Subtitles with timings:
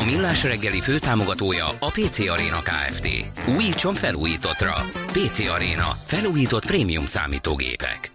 [0.00, 3.08] A Millás reggeli főtámogatója a PC Arena Kft.
[3.56, 4.74] Újítson felújítottra.
[5.06, 5.96] PC Arena.
[6.04, 8.10] Felújított prémium számítógépek.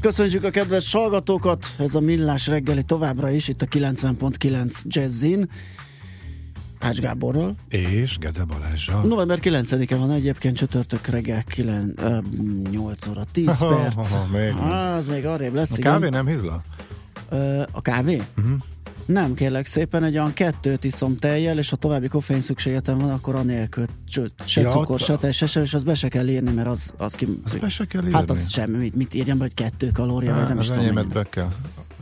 [0.00, 5.50] Köszönjük a kedves hallgatókat, ez a Millás reggeli továbbra is, itt a 90.9 Jazzin.
[6.80, 7.54] Ács Gáborral.
[7.68, 9.02] És Gede Balázsral.
[9.02, 12.18] November 9-e van egyébként csütörtök reggel 9, ö,
[12.70, 14.12] 8 óra 10 Aha, perc.
[14.12, 14.72] aha, még van.
[14.72, 15.72] Á, az még arrébb lesz.
[15.72, 15.92] A igen.
[15.92, 16.62] kávé nem hízla?
[17.28, 18.22] Ö, a kávé?
[18.38, 18.56] Uh-huh.
[19.08, 23.34] Nem, kérlek szépen, egy olyan kettőt iszom tejjel, és ha további koffein szükségetem van, akkor
[23.34, 26.28] anélkül cső, se Ja, cukor, ott- se tej, se, se, és azt be se kell
[26.28, 27.26] írni, mert az, az ki...
[27.44, 28.14] Azt be se kell írni?
[28.14, 30.80] Hát az semmi, mit, mit írjam, hogy kettő kalória, vagy nem is az tudom.
[30.82, 31.12] enyémet mennyi.
[31.14, 31.52] be kell.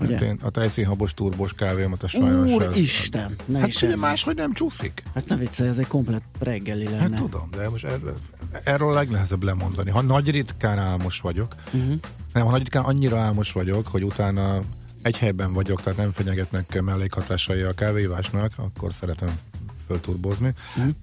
[0.00, 0.12] Ugye?
[0.12, 2.50] Hát én a tejszínhabos turbos kávémat a sajnos.
[2.50, 5.02] Úr az- Isten, ne Hát is ugye máshogy nem csúszik.
[5.14, 6.98] Hát ne viccelj, ez egy komplet reggeli lenne.
[6.98, 8.16] Hát tudom, de most erről,
[8.64, 9.90] erről legnehezebb lemondani.
[9.90, 11.94] Ha nagy ritkán álmos vagyok, uh-huh.
[12.32, 14.62] nem, ha nagy ritkán annyira álmos vagyok, hogy utána
[15.06, 19.38] egy helyben vagyok, tehát nem fenyegetnek mellékhatásai a kávévásnak, akkor szeretem
[19.86, 20.52] fölturbozni.
[20.76, 20.94] Uh-huh.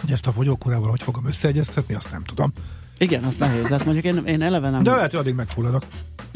[0.00, 2.52] Hogy ezt a fogyókúrával hogy fogom összeegyeztetni, azt nem tudom.
[2.98, 3.84] Igen, az nehéz lesz.
[3.84, 4.82] Mondjuk én, én eleve nem...
[4.82, 5.82] De lehet, hogy addig megfulladok.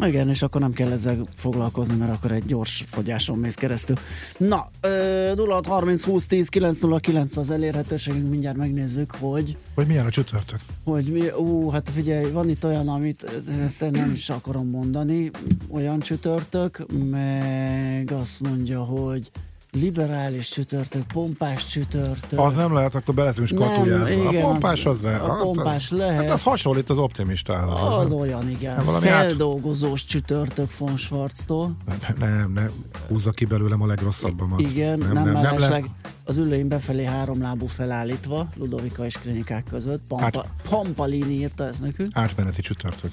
[0.05, 3.97] Igen, és akkor nem kell ezzel foglalkozni, mert akkor egy gyors fogyáson mész keresztül.
[4.39, 10.11] Na, ö, 06 30 20 10 909 az elérhetőségünk, mindjárt megnézzük, hogy Hogy milyen a
[10.11, 10.61] csütörtök?
[10.85, 15.31] hogy mi, ú, hát figyelj, van itt olyan, amit ezt nem is akarom mondani,
[15.71, 19.31] olyan csütörtök, meg azt mondja, hogy
[19.73, 22.39] liberális csütörtök, pompás csütörtök.
[22.39, 24.29] Az nem lehet, akkor be leszünk skatujázva.
[24.29, 25.21] A pompás az, lehet.
[25.23, 26.23] A pompás lehet.
[26.23, 28.05] Hát az hasonlít az optimistához.
[28.05, 28.77] Az olyan, igen.
[28.77, 31.77] Nem, valami át- Feldolgozós csütörtök von Schwarztól.
[32.19, 32.71] Nem, nem,
[33.09, 34.61] húzza ki belőlem a legrosszabbamat.
[34.61, 35.83] Igen, nem, nem, nem, nem le-
[36.25, 40.01] az ülőim befelé három lábú felállítva, Ludovika és klinikák között.
[40.09, 42.11] Pampa, Hát- Pampalini írta ezt nekünk.
[42.15, 43.13] Átmeneti csütörtök.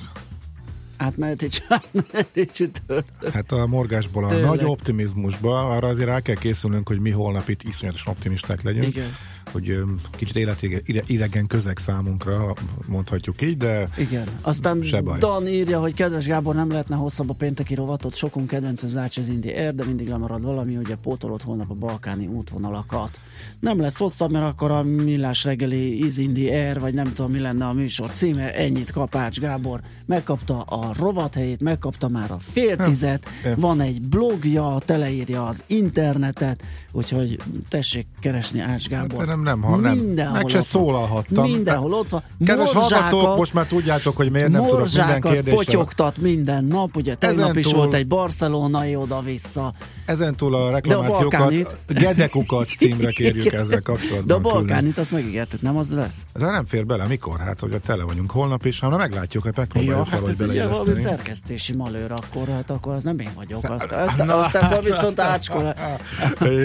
[0.97, 3.31] Átmeneti, átmeneti csütörtök.
[3.33, 4.47] Hát a morgásból a Tényleg.
[4.47, 8.87] nagy optimizmusba, arra azért rá kell készülnünk, hogy mi holnap itt iszonyatosan optimisták legyünk.
[8.87, 9.15] Igen.
[9.51, 9.79] Hogy
[10.11, 12.53] kicsit életige, ide, idegen közeg számunkra,
[12.87, 14.27] mondhatjuk így, de Igen.
[14.41, 15.19] Aztán Se baj.
[15.19, 19.17] Dan írja, hogy kedves Gábor, nem lehetne hosszabb a pénteki rovatot, sokunk kedvence az Ács
[19.17, 23.19] Indi Air, de mindig lemarad valami, ugye pótolott holnap a balkáni útvonalakat.
[23.59, 27.39] Nem lesz hosszabb, mert akkor a millás reggeli Is Indi Air, vagy nem tudom mi
[27.39, 29.81] lenne a műsor címe, ennyit kapács Gábor.
[30.05, 33.55] Megkapta a rovat helyét, megkapta már a féltizet, Ja.
[33.57, 37.37] van egy blogja, teleírja az internetet, úgyhogy
[37.69, 39.23] tessék keresni Ács Gábor.
[39.43, 39.97] Nem, nem, ha nem.
[39.97, 41.43] Mindenhol Meg se szólalhattam.
[41.43, 42.23] Mindenhol ott van.
[42.45, 45.55] Kedves hallgatók, most már tudjátok, hogy miért nem tudok minden kérdésre.
[45.55, 49.73] potyogtat minden nap, ugye tegnap Ezen is túl- volt egy barcelonai oda-vissza.
[50.07, 54.25] Ezentúl a De a reklamációkat Balkánit- Gedekukat címre kérjük ezzel kapcsolatban.
[54.27, 54.39] De a.
[54.39, 56.25] Balkánit azt megígértük, nem az lesz?
[56.33, 57.39] Ez nem fér bele, mikor?
[57.39, 60.67] Hát, hogy tele vagyunk holnap is, hanem meglátjuk, hogy Ja, megpróbáljuk hát valahogy ez ugye
[60.67, 63.63] valami szerkesztési malőr akkor, hát akkor az nem én vagyok.
[63.69, 65.73] Azt, azt, azt akkor viszont ácskol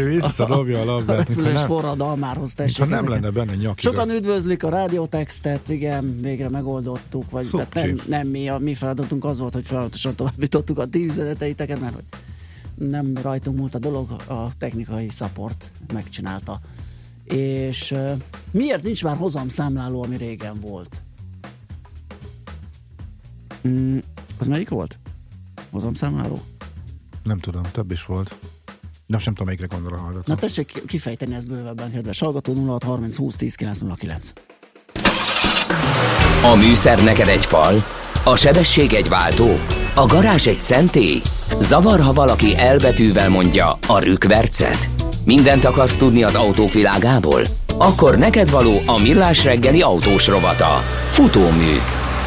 [0.04, 2.78] Visszadobja a a labdát, mintha repülés forradalmához tessék.
[2.78, 3.80] mintha nem lenne benne nyaki.
[3.82, 9.24] Sokan üdvözlik a rádiótextet, igen, végre megoldottuk, vagy hát nem, nem mi, a mi feladatunk
[9.24, 12.04] az volt, hogy folyamatosan továbbítottuk a ti üzeneteiteket, mert hogy
[12.74, 16.60] nem rajtunk múlt a dolog, a technikai support megcsinálta.
[17.24, 17.94] És
[18.50, 21.02] miért nincs már hozamszámláló, ami régen volt?
[23.68, 23.98] Mm,
[24.38, 24.98] az melyik volt?
[25.70, 26.40] Hozamszámláló?
[27.22, 28.28] Nem tudom, több is volt.
[29.06, 30.32] De nem tudom, melyikre gondol a hallgató.
[30.32, 34.32] Na tessék ki- kifejteni ezt bővebben, kedves hallgató 06 30 20 10 909.
[36.44, 37.74] A műszer neked egy fal,
[38.24, 39.54] a sebesség egy váltó,
[39.94, 41.20] a garázs egy szentély.
[41.60, 44.88] Zavar, ha valaki elbetűvel mondja a rükvercet.
[45.24, 47.42] Mindent akarsz tudni az autók világából?
[47.78, 50.82] Akkor neked való a millás reggeli autós rovata.
[51.08, 51.76] Futómű.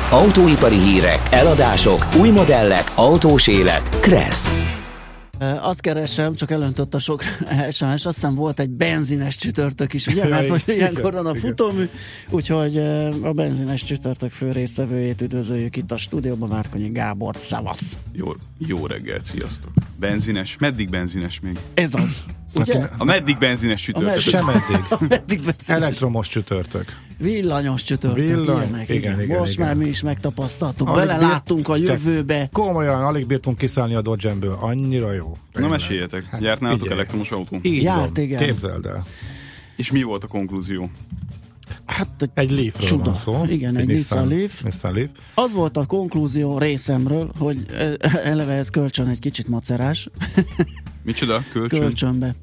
[0.10, 4.00] Autóipari hírek, eladások, új modellek, autós élet.
[4.00, 4.64] Kressz.
[5.40, 7.24] Azt keresem, csak elöntött a sok
[7.72, 11.90] SMS, azt hiszem volt egy benzines csütörtök is, ugye, mert hogy ilyenkor van a futómű,
[12.30, 12.78] úgyhogy
[13.22, 17.98] a benzines csütörtök fő résztvevőjét üdvözöljük itt a stúdióban, Várkonyi Gábor, szavasz.
[18.12, 19.72] Jó, jó reggelt, sziasztok.
[20.00, 20.58] Benzines?
[20.60, 21.60] Meddig benzines még?
[21.74, 22.24] Ez az,
[22.56, 22.88] ugye?
[22.98, 24.10] A meddig benzines csütörtök?
[24.10, 24.86] meddig- Sem eddig.
[25.10, 25.82] Meddig benzines?
[25.82, 26.86] Elektromos csütörtök.
[27.18, 29.66] Villanyos csütörtök, Villany, ilyenek, igen, igen, igen, Most igen.
[29.66, 32.50] már mi is megtapasztaltuk, Alig beleláttunk a jövőbe.
[32.52, 34.58] Komolyan, alig bírtunk kiszállni a Dodge-ből.
[34.60, 35.28] Annyira jó.
[35.28, 35.72] Na Tényleg.
[35.72, 37.58] meséljetek, Hát járt nálatok elektromos autó?
[37.62, 38.24] Így Járt, van.
[38.26, 38.44] igen.
[38.44, 39.06] Képzeld el.
[39.76, 40.90] És mi volt a konklúzió?
[41.86, 43.04] Hát Egy Leafről Csuda.
[43.04, 43.44] van szó.
[43.50, 44.62] Igen, egy Nissan Leaf.
[44.64, 45.10] Nissan Leaf.
[45.34, 47.94] az volt a konklúzió részemről, hogy eh,
[48.32, 50.10] eleve ez kölcsön egy kicsit macerás,
[51.04, 51.44] Micsoda?
[51.52, 51.80] Kölcsön?
[51.80, 52.36] kölcsönbe.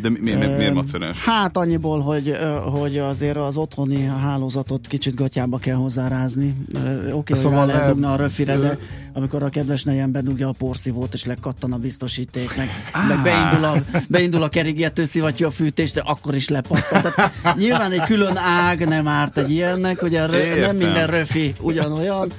[0.00, 1.24] De mi, miért, miért, miért macerás?
[1.24, 2.36] Hát annyiból, hogy,
[2.72, 6.56] hogy azért az otthoni hálózatot kicsit gatyába kell hozzárázni.
[6.74, 8.78] Oké, okay, Szóval rá lehet le- dugni a röfire, de
[9.16, 12.68] amikor a kedves nejem bedugja a porszívót, és lekattan a biztosíték, meg,
[13.08, 17.02] meg beindul, a, beindul a kerigető szivattyú a fűtést, de akkor is lepattan.
[17.02, 20.76] Tehát nyilván egy külön ág nem árt egy ilyennek, ugye rö, nem Értem.
[20.76, 22.32] minden röfi ugyanolyan,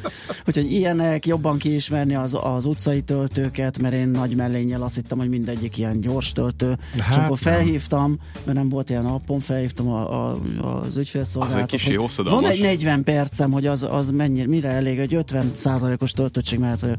[0.48, 5.30] úgyhogy ilyenek, jobban kiismerni az, az utcai töltőket, mert én nagy mellénnyel azt hittem, hogy
[5.30, 7.54] mindegyik ilyen gyors töltő, és Hát akkor nem.
[7.54, 11.74] felhívtam, mert nem volt ilyen appon, felhívtam a, a, az ügyfélszolgálatot.
[11.74, 12.42] Az egy hogy.
[12.42, 15.52] Van egy 40 percem, hogy az, az mennyi, mire elég, egy 50
[16.00, 16.96] os töltöttség mellett, hogy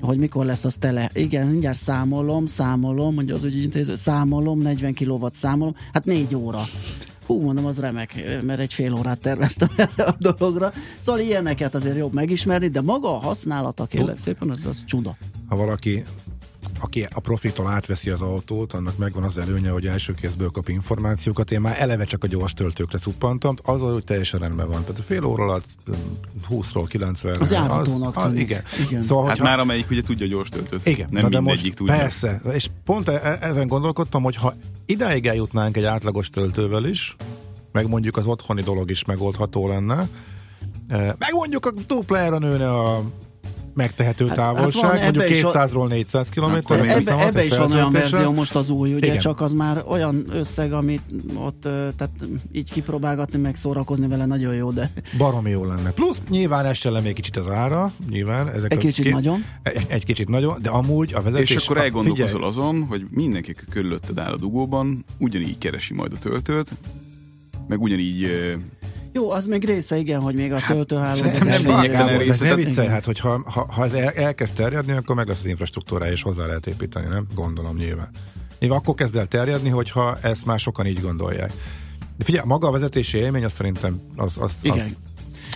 [0.00, 1.10] hogy mikor lesz az tele.
[1.14, 6.62] Igen, mindjárt számolom, számolom, mondja az ügyintéző, számolom, 40 kW számolom, hát 4 óra.
[7.26, 10.72] Hú, mondom, az remek, mert egy fél órát terveztem erre a dologra.
[11.00, 15.16] Szóval ilyeneket azért jobb megismerni, de maga a használata, kérlek szépen, az, az csuda.
[15.48, 16.04] Ha valaki
[16.82, 21.50] aki a profitól átveszi az autót, annak megvan az előnye, hogy első kézből kap információkat.
[21.50, 24.80] Én már eleve csak a gyors töltőkre cuppantam, azzal, hogy teljesen rendben van.
[24.84, 25.64] Tehát a fél óra alatt
[26.50, 28.40] 20-ról 90 Az járhatónak az, tűnik.
[28.40, 28.62] igen.
[28.88, 29.02] Igen.
[29.02, 30.86] Szóval, Hát hogyha, már amelyik ugye tudja gyors töltőt.
[30.86, 31.94] igen, Nem na de mindegyik most tudja.
[31.96, 34.54] Persze, és pont e- ezen gondolkodtam, hogy ha
[34.86, 37.16] idáig eljutnánk egy átlagos töltővel is,
[37.72, 40.08] meg mondjuk az otthoni dolog is megoldható lenne,
[40.88, 43.02] eh, meg mondjuk a duplára nőne a
[43.74, 46.72] megtehető Hát- távolság, hát van, mondjuk ebbe is van- 200-ról 400 km.
[46.72, 48.54] Ebbe, ebbe is van olyan verzió most.
[48.54, 49.18] az új, ugye Igen.
[49.18, 51.02] csak az már olyan összeg, amit
[51.34, 52.10] ott tehát
[52.52, 55.90] így kipróbálgatni, meg szórakozni vele nagyon jó, de Baromi jó lenne.
[55.90, 58.48] Plusz nyilván este még kicsit az ára, nyilván.
[58.48, 59.44] Ezek Egy kicsit nagyon.
[59.62, 61.50] Egy, egy kicsit nagyon, de amúgy a vezetés...
[61.50, 66.70] És akkor elgondolkozol azon, hogy mindenki, körülötted áll a dugóban, ugyanígy keresi majd a töltőt,
[67.68, 68.30] meg ugyanígy
[69.12, 71.36] jó, az még része, igen, hogy még a töltőhálózat.
[71.36, 75.16] Hát, Nem, lényegtelen része, ne viccelj, hát hogyha ha, ha ez el, elkezd terjedni, akkor
[75.16, 77.26] meg lesz az infrastruktúra, és hozzá lehet építeni, nem?
[77.34, 78.08] Gondolom nyilván.
[78.58, 81.52] Nyilván akkor kezd el terjedni, hogyha ezt már sokan így gondolják.
[82.18, 84.76] De figyelj, maga a vezetési élmény, azt szerintem az, az, Igen.
[84.76, 84.96] az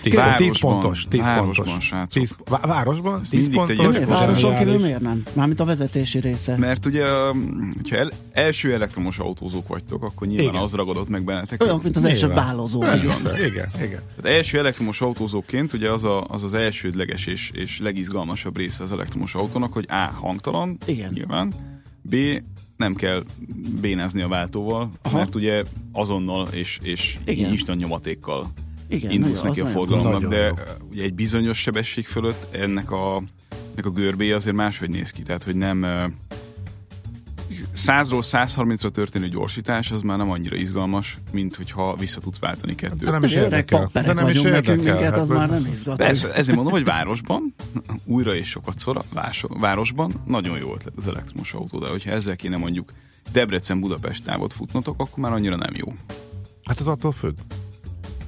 [0.09, 1.05] 10, Városban, 10 pontos.
[1.09, 1.85] 10 városban, pontos.
[1.85, 2.21] srácok.
[2.23, 3.21] 10, vá- városban?
[3.21, 3.77] 10 mindig pontos.
[3.87, 4.07] Miért?
[4.07, 5.23] Városon kívül miért nem?
[5.33, 6.57] Mármint a vezetési része.
[6.57, 7.05] Mert ugye,
[7.75, 10.61] hogyha el, első elektromos autózók vagytok, akkor nyilván Igen.
[10.61, 11.63] az ragadott meg bennetek.
[11.63, 12.83] Olyan, mint az első bálozó.
[12.83, 14.01] Igen, igen.
[14.15, 18.91] Tehát első elektromos autózóként ugye az a, az, az elsődleges és, és legizgalmasabb része az
[18.91, 20.11] elektromos autónak, hogy A.
[20.21, 21.11] hangtalan, Igen.
[21.13, 21.53] nyilván,
[22.01, 22.15] B.
[22.77, 23.23] nem kell
[23.81, 25.17] bénázni a váltóval, Aha.
[25.17, 28.51] mert ugye azonnal és, és instant nyomatékkal
[28.89, 30.53] Igen, indulsz nagyon- neki a az forgalomnak, Nagyon de jó.
[30.89, 33.23] ugye egy bizonyos sebesség fölött ennek a,
[33.73, 36.11] ennek a görbéje azért máshogy néz ki, tehát hogy nem uh,
[37.75, 42.87] 100-ról 130-ra történő gyorsítás az már nem annyira izgalmas, mint hogyha vissza tudsz váltani De
[42.87, 43.11] kettőt.
[43.11, 43.89] nem is érdekel.
[43.93, 44.75] De nem is érdekel.
[44.75, 45.97] minket az Hát, már nem izgat.
[45.97, 47.55] Persze, ezért mondom, hogy városban,
[48.05, 49.01] újra és sokat szor,
[49.59, 52.91] városban nagyon jó ötlet az elektromos autó, de hogyha ezzel kéne mondjuk
[53.31, 55.93] Debrecen-Budapest távot futnotok, akkor már annyira nem jó.
[56.63, 57.35] Hát az attól függ.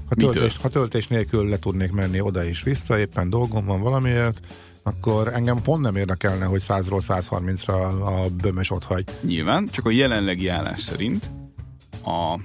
[0.10, 4.40] Ha töltés, ha töltés nélkül le tudnék menni oda és vissza, éppen dolgom van valamiért,
[4.84, 9.06] akkor engem pont nem érdekelne, hogy 100-ról 130-ra a bömös ott hagy.
[9.22, 11.30] Nyilván, csak a jelenlegi állás szerint
[12.04, 12.40] a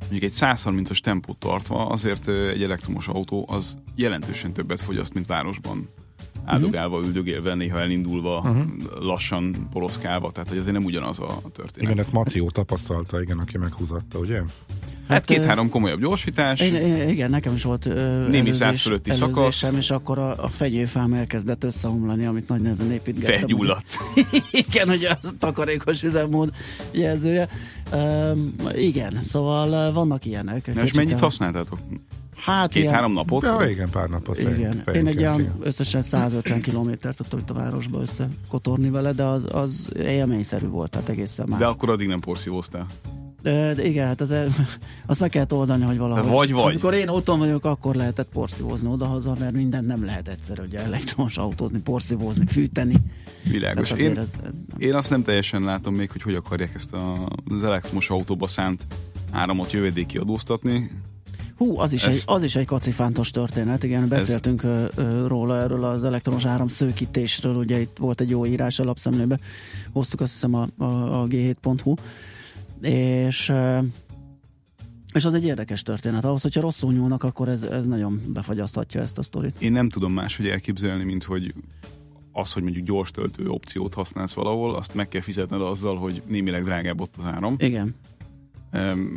[0.00, 5.88] mondjuk egy 130-as tempót tartva azért egy elektromos autó az jelentősen többet fogyaszt, mint városban
[6.46, 8.64] áldogálva, üldögélve, néha elindulva, uh-huh.
[9.00, 11.90] lassan poloszkálva, tehát hogy azért nem ugyanaz a történet.
[11.90, 14.42] Igen, ezt Mació tapasztalta, igen, aki meghúzatta, ugye?
[15.08, 19.62] hát ö, két-három komolyabb gyorsítás, Igen, igen, nekem is volt ö, Némi száz fölötti szakasz.
[19.76, 23.38] és akkor a, a fegyőfám elkezdett összeomlani, amit nagy nehezen építgettem.
[23.38, 23.86] felgyulladt.
[24.68, 26.50] igen, hogy az takarékos üzemmód
[26.90, 27.48] jelzője.
[27.92, 30.74] Um, igen, szóval vannak ilyenek.
[30.74, 31.78] Na, és mennyit a- használtatok?
[32.36, 33.42] Hát Két-három ilyen, napot?
[33.42, 34.38] Ja, igen, pár napot.
[34.38, 35.54] Igen, fejünk- én egy olyan igen.
[35.60, 41.08] összesen 150 kilométert tudtam itt a városba összekotorni vele, de az, az élményszerű volt, tehát
[41.08, 41.58] egészen már.
[41.58, 42.86] De akkor addig nem porszívóztál.
[43.42, 44.34] De, igen, hát az,
[45.06, 46.30] azt meg kellett oldani, hogy valahogy.
[46.30, 46.64] Vagy, vagy.
[46.64, 51.36] Amikor én otthon vagyok, akkor lehetett porszívózni odahaza, mert mindent nem lehet egyszer, ugye elektromos
[51.36, 52.94] autózni, porszívózni, fűteni.
[53.42, 53.90] Világos.
[53.90, 54.80] Én, ez, ez nem.
[54.80, 58.86] én azt nem teljesen látom még, hogy hogy akarják ezt a, az elektromos autóba szánt
[59.30, 60.90] áramot jövedéki adóztatni.
[61.56, 64.86] Hú, az is, Ez- egy, az is egy kacifántos történet, igen, beszéltünk ö,
[65.26, 69.38] róla erről az elektromos áram szőkítésről, ugye itt volt egy jó írás a lapszemlébe,
[69.92, 71.94] hoztuk azt hiszem a, a, a g7.hu,
[72.80, 73.52] és
[75.12, 76.24] és az egy érdekes történet.
[76.24, 79.54] Ahhoz, hogyha rosszul nyúlnak, akkor ez, ez nagyon befagyaszthatja ezt a sztorit.
[79.58, 81.54] Én nem tudom máshogy elképzelni, mint hogy
[82.32, 86.62] az, hogy mondjuk gyors töltő opciót használsz valahol, azt meg kell fizetned azzal, hogy némileg
[86.62, 87.54] drágább ott az áram.
[87.58, 87.94] Igen.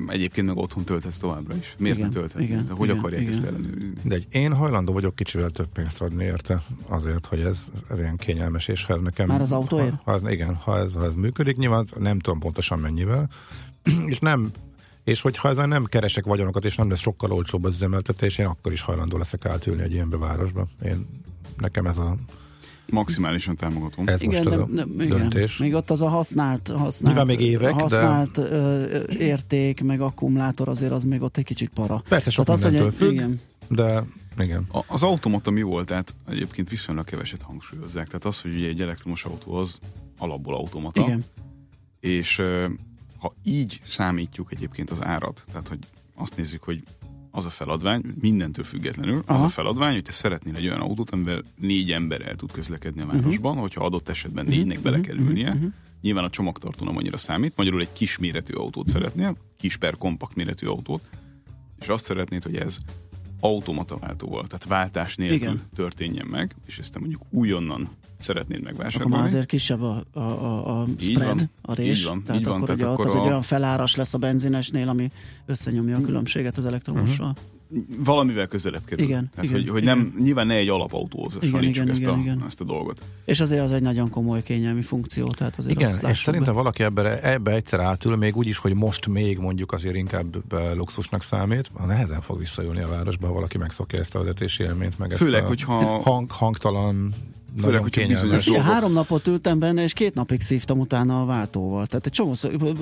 [0.08, 1.76] Egyébként meg otthon tölthetsz továbbra is.
[1.78, 2.46] Miért Igen, nem tölthetni?
[2.46, 3.34] igen, De hogy igen, akarják igen.
[3.34, 3.94] ezt ellenőrizni?
[4.04, 8.18] De egy, én hajlandó vagyok kicsivel több pénzt adni érte, azért, hogy ez, ez ilyen
[8.18, 9.28] kényelmes, és ha ez nekem...
[9.28, 9.92] Már az autóért?
[9.92, 13.30] Ha, ha ez, igen, ha ez, ha ez működik, nyilván nem tudom pontosan mennyivel,
[14.12, 14.52] és nem
[15.04, 18.72] és hogyha ezen nem keresek vagyonokat, és nem lesz sokkal olcsóbb az üzemeltetés, én akkor
[18.72, 20.68] is hajlandó leszek átülni egy ilyen bevárosba.
[20.86, 21.08] Én,
[21.58, 22.16] nekem ez a,
[22.92, 24.08] Maximálisan támogatom.
[24.08, 24.68] ez most az a
[24.98, 25.58] döntés.
[25.58, 28.84] Még ott az a használt, használt, Nyilván még évek, de- használt ö,
[29.20, 32.04] érték, meg akkumulátor azért az még ott egy kicsit para.
[32.10, 34.04] Persze sok Tehát hogy mindentől egy- függ, Igen, de
[34.44, 34.66] igen.
[34.72, 35.86] A- Az automata mi volt?
[35.88, 38.06] Tehát egyébként viszonylag keveset hangsúlyozzák.
[38.08, 39.80] Tehát az, hogy ugye egy elektromos autó az
[40.18, 41.02] alapból automata.
[41.02, 41.26] igen.
[42.00, 42.68] És ö,
[43.20, 45.80] ha így számítjuk egyébként az árat, tehát hogy
[46.16, 46.84] azt nézzük, hogy
[47.32, 49.40] az a feladvány, mindentől függetlenül, Aha.
[49.40, 53.02] az a feladvány, hogy te szeretnél egy olyan autót, amivel négy ember el tud közlekedni
[53.02, 53.60] a városban, uh-huh.
[53.60, 55.52] hogyha adott esetben négynek bele kell ülnie.
[55.52, 55.72] Uh-huh.
[56.02, 60.36] Nyilván a csomagtartó nem annyira számít, magyarul egy kis méretű autót szeretnél, kis per kompakt
[60.36, 61.02] méretű autót,
[61.80, 62.78] és azt szeretnéd, hogy ez
[63.40, 65.38] automata váltóval, tehát váltás nélkül.
[65.38, 65.62] Igen.
[65.76, 69.16] történjen meg, és ezt te mondjuk újonnan szeretnéd Akkor megvásárolni.
[69.16, 72.00] már azért kisebb a, a, a, a spread, van, a rés.
[72.00, 73.96] így van, tehát így van, akkor, tehát ugye ott akkor az a- egy olyan feláras
[73.96, 75.12] lesz a benzinesnél, ami
[75.46, 77.36] összenyomja a különbséget az elektromossal.
[77.98, 79.06] valamivel közelebb kerül.
[79.06, 79.98] Igen, Tehát, igen, hogy, hogy igen.
[79.98, 82.44] nem, nyilván ne egy alapautóhoz Igen, hasonlítsuk igen, ezt, igen, a, igen.
[82.48, 83.02] ezt a dolgot.
[83.26, 86.60] És azért az egy nagyon komoly kényelmi funkció, tehát azért Igen, azt és szerintem be.
[86.60, 90.36] valaki ebbe, ebbe egyszer átül, még úgy is, hogy most még mondjuk azért inkább
[90.76, 95.12] luxusnak számít, nehezen fog visszajönni a városba, ha valaki megszokja ezt a vezetési élményt, meg
[95.12, 97.14] Főleg, ezt a hogyha- hang, hangtalan,
[97.62, 98.22] hogyha kényelmes.
[98.22, 98.64] bizonyos dolgok.
[98.64, 101.86] három napot ültem benne, és két napig szívtam utána a váltóval.
[101.86, 102.34] Tehát egy csomó,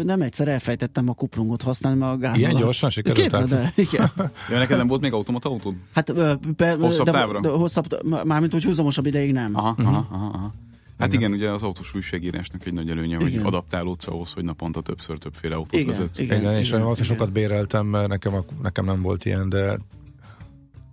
[0.04, 2.38] nem egyszer elfejtettem a kuplungot használni, mert a gáz.
[2.38, 4.12] Ilyen gyorsan sikerült Képzeld el, igen.
[4.50, 5.76] Ja, neked nem volt még automata autód?
[5.94, 6.14] Hát,
[6.56, 7.40] be, Hosszabb de, távra?
[7.40, 9.56] De, hosszabb, mármint, hogy húzamosabb ideig nem.
[9.56, 10.54] Aha, aha, aha, aha.
[11.00, 13.46] Hát igen, ugye az autós újságírásnak egy nagy előnye, hogy Igen.
[13.46, 16.18] adaptálódsz ahhoz, hogy naponta többször többféle autót Igen, vezetsz.
[16.18, 16.40] igen.
[16.40, 16.96] Igen, és igen.
[16.96, 19.78] sokat béreltem, mert nekem, a, nekem nem volt ilyen, de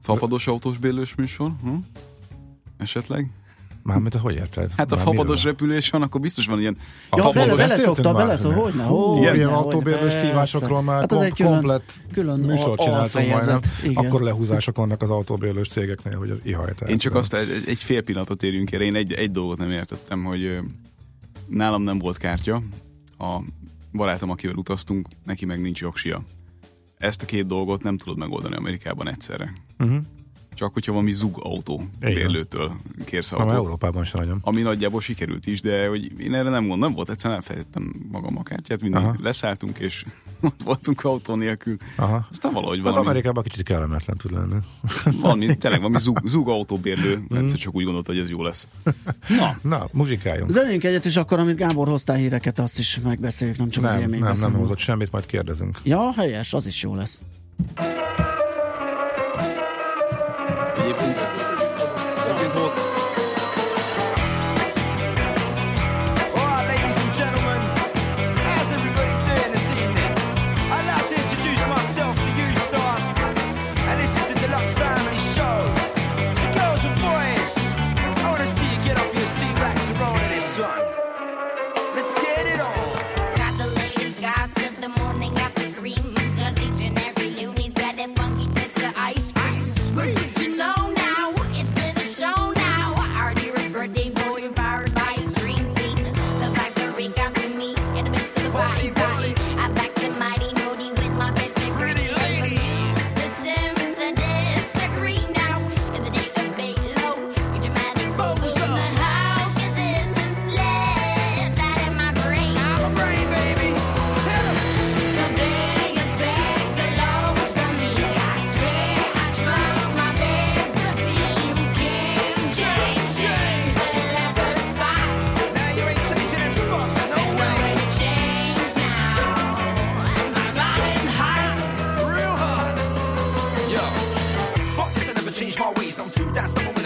[0.00, 1.50] Fapados autós bérlős műsor?
[1.62, 1.75] Hm?
[2.76, 3.31] Esetleg?
[3.85, 4.71] Mármint hogy érted?
[4.76, 6.83] Hát a Már fapados repülés van, akkor biztos van ilyen Ja,
[7.23, 8.83] Fapados- bele, bele beszéltünk szokta, már, bele szokta, ne?
[8.85, 13.59] hogyne, ilyen hogyne, autóbérlős szívásokról már Hát kom- külön- komplett külön műsort csináltunk majdnem.
[13.85, 14.05] igen.
[14.07, 16.73] Akkor lehúzások vannak az autóbérlős cégeknél, hogy az ihaj.
[16.75, 18.85] tehát- Én csak azt egy, egy fél pillanatot érjünk erre.
[18.85, 20.59] Én egy, egy dolgot nem értettem, hogy
[21.47, 22.62] nálam nem volt kártya,
[23.19, 23.41] a
[23.93, 26.23] barátom, akivel utaztunk, neki meg nincs jogsia.
[26.99, 29.53] Ezt a két dolgot nem tudod megoldani Amerikában egyszerre.
[29.79, 29.99] Uh-huh.
[30.54, 32.73] Csak hogyha valami zug autó bérlőtől
[33.04, 33.52] kérsz autót.
[33.52, 34.38] Európában sem nagyon.
[34.42, 38.38] Ami nagyjából sikerült is, de hogy én erre nem gondolom, nem volt egyszerűen elfelejtettem magam
[38.38, 39.16] a kártyát, mindig Aha.
[39.23, 40.04] Leszálltunk, és
[40.42, 41.76] ott voltunk autó nélkül.
[41.96, 42.26] Aha.
[42.30, 44.54] Aztán valahogy Az valami, Amerikában kicsit kellemetlen tud lenni.
[45.20, 47.37] valami tényleg valami zug, zug autóbérlő, Mhm.
[47.37, 48.66] egyszer csak úgy gondolta, hogy ez jó lesz.
[49.28, 50.50] Na, Na, muzsikáljunk.
[50.50, 54.00] Zenénk egyet, és akkor, amit Gábor hoztál híreket, azt is megbeszéljük, nem csak az Nem,
[54.00, 55.78] nem, élmény nem hozott semmit, majd kérdezünk.
[55.82, 57.20] Ja, helyes, az is jó lesz.
[60.85, 61.34] Egyébként, egyébként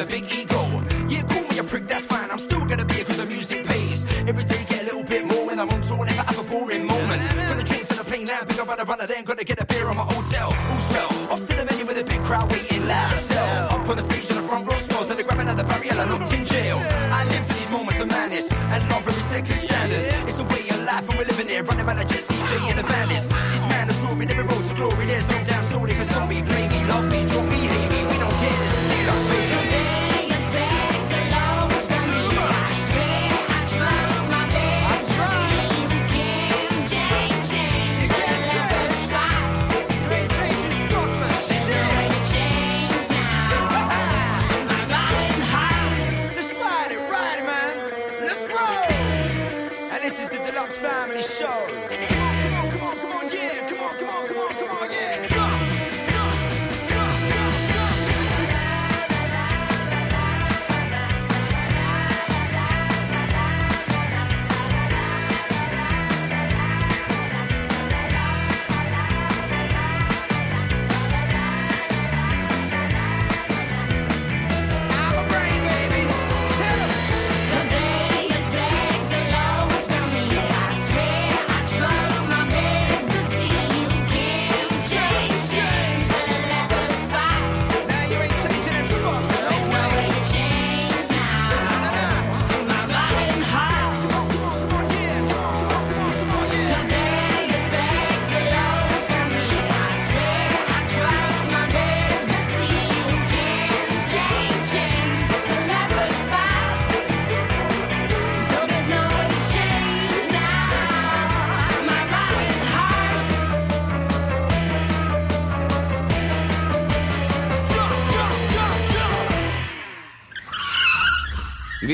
[0.08, 0.60] big ego.
[1.08, 2.30] Yeah, call me a prick, that's fine.
[2.30, 4.04] I'm still gonna be here cause the music pays.
[4.26, 6.86] Every day get a little bit more when I'm on tour, never have a boring
[6.86, 7.22] moment.
[7.48, 9.66] From the train to the plane, now big about a runner, then gotta get a
[9.66, 10.48] beer on my hotel.
[10.52, 11.32] All swell.
[11.32, 13.68] Off to the venue with a big crowd waiting loud as hell.
[13.74, 15.92] Up on the stage in the front row smells, then they're grabbing at the barrier,
[15.92, 16.78] I looked in jail.
[17.18, 20.28] I live for these moments of madness, and not very second standard.
[20.28, 22.27] It's a way of life, and we're living it, running by the Jesse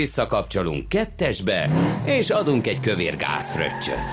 [0.05, 1.71] visszakapcsolunk kettesbe,
[2.05, 4.05] és adunk egy kövér gázfröccsöt.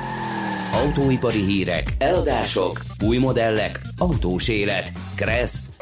[0.73, 5.77] Autóipari hírek, eladások, új modellek, autós élet, kressz,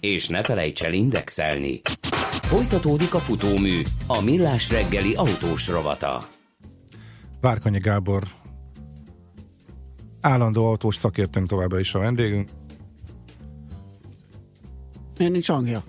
[0.00, 1.80] és ne felejts el indexelni.
[2.42, 6.28] Folytatódik a futómű, a millás reggeli autós rovata.
[7.40, 8.22] Várkanyi Gábor
[10.20, 12.48] állandó autós szakértőnk továbbra is a vendégünk.
[15.18, 15.84] Miért nincs hangja?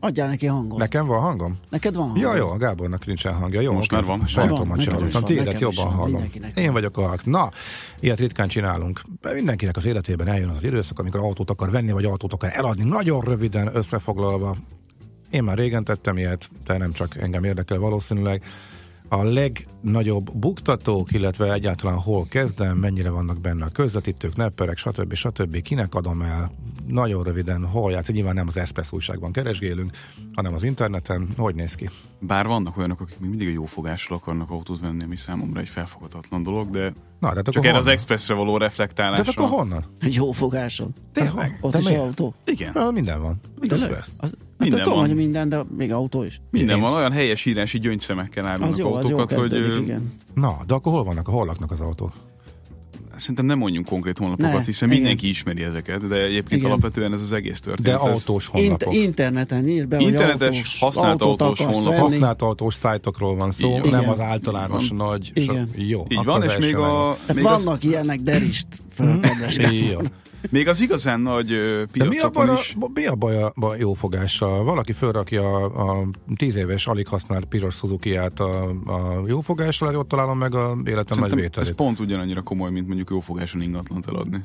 [0.00, 0.78] Adjál neki hangot.
[0.78, 1.58] Nekem van hangom?
[1.70, 2.30] Neked van hangja?
[2.30, 3.60] Ja, jó, a Gábornak nincsen hangja.
[3.60, 4.26] Jó, Most már van.
[4.26, 5.08] Sajátomat csináltam.
[5.12, 6.24] van, Tiédet jobban hallom.
[6.54, 6.72] Én van.
[6.72, 7.24] vagyok a hak.
[7.24, 7.50] Na,
[8.00, 9.00] ilyet ritkán csinálunk.
[9.34, 12.84] Mindenkinek az életében eljön az az időszak, amikor autót akar venni, vagy autót akar eladni.
[12.84, 14.56] Nagyon röviden összefoglalva.
[15.30, 18.42] Én már régen tettem ilyet, de nem csak engem érdekel valószínűleg.
[19.08, 25.14] A legnagyobb buktatók, illetve egyáltalán hol kezdem, mennyire vannak benne a közvetítők, nepperek, stb.
[25.14, 25.62] stb.
[25.62, 26.50] Kinek adom el,
[26.86, 29.90] nagyon röviden, hol játszik, nyilván nem az Espresso újságban keresgélünk,
[30.34, 31.90] hanem az interneten, hogy néz ki?
[32.20, 35.68] Bár vannak olyanok, akik még mindig a jó fogással akarnak autót venni, ami számomra egy
[35.68, 39.84] felfoghatatlan dolog, de Na, de hát csak erre az expressre való De hát akkor honnan?
[40.00, 40.90] Jó fogásod.
[41.12, 41.58] Tényleg?
[41.60, 42.00] Ott De is miért?
[42.00, 42.34] autó.
[42.44, 43.40] Igen, Ja, minden van.
[43.60, 43.80] Tényleg?
[43.80, 44.08] Express.
[44.16, 45.08] Az, hát Minden azt tudom, van.
[45.08, 46.40] hogy minden, de még autó is.
[46.50, 46.90] minden Igen.
[46.90, 50.12] van, olyan helyes írási gyöngyszemekkel árulnak Az jó, az jó autókat, hogy igen.
[50.34, 52.12] Na, de akkor hol vannak, hol laknak az autók?
[53.16, 55.00] szerintem nem mondjunk konkrét honlapokat, Ne, hiszen igen.
[55.00, 56.70] mindenki ismeri ezeket, de egyébként Igen.
[56.70, 58.02] alapvetően ez az egész De történet.
[58.02, 58.94] ez- autós Int- honlapok.
[58.94, 61.92] interneten ír be, Internetes, hogy autós, használt autós akarsz honlap.
[61.94, 62.10] venni.
[62.10, 63.80] Használt autós szájtokról van szó, van.
[63.80, 64.04] nem Igen.
[64.10, 65.30] az általános Így nagy...
[65.34, 65.68] Igen.
[65.76, 69.20] So, jó, Így van, az és még a, Hát még, az, vannak ilyenek, derist föl,
[70.50, 72.76] még az igazán nagy De mi a, piacokon baj, is...
[72.94, 74.64] mi a baj a baj jó fogással?
[74.64, 78.30] Valaki fölrakja a, a tíz éves, alig használt piros suzuki a,
[78.86, 81.74] a jó fogással, hogy ott találom meg a életem nagy Szerintem ez vételét.
[81.74, 84.44] pont ugyanannyira komoly, mint mondjuk jófogáson ingatlant eladni.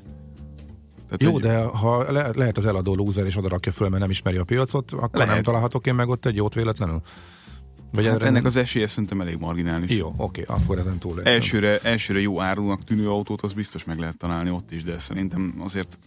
[1.06, 4.02] Tehát, Jó, hogy- de ha le, lehet az eladó lúzer és oda rakja föl, mert
[4.02, 5.34] nem ismeri a piacot, akkor lehet.
[5.34, 7.02] nem találhatok én meg ott egy jót véletlenül?
[7.94, 9.90] Vagy Hát ennek az esélye szerintem elég marginális.
[9.90, 11.34] Jó, oké, akkor ezen túl léptem.
[11.34, 15.56] Elsőre, elsőre jó árulnak tűnő autót, az biztos meg lehet találni ott is, de szerintem
[15.60, 16.00] azért,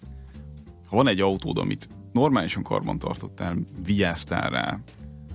[0.87, 4.79] ha van egy autód, amit normálisan karban tartottál, vigyáztál rá,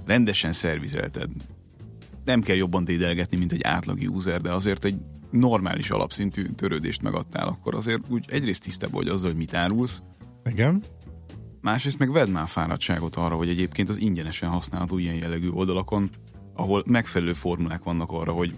[0.06, 1.30] rendesen szervizelted,
[2.26, 4.96] nem kell jobban dédelgetni, mint egy átlag user, de azért egy
[5.30, 10.02] normális alapszintű törődést megadtál, akkor azért úgy egyrészt tisztább vagy azzal, hogy mit árulsz,
[10.46, 10.84] Igen.
[11.62, 16.10] másrészt meg vedd már fáradtságot arra, hogy egyébként az ingyenesen használható ilyen jellegű oldalakon,
[16.54, 18.56] ahol megfelelő formulák vannak arra, hogy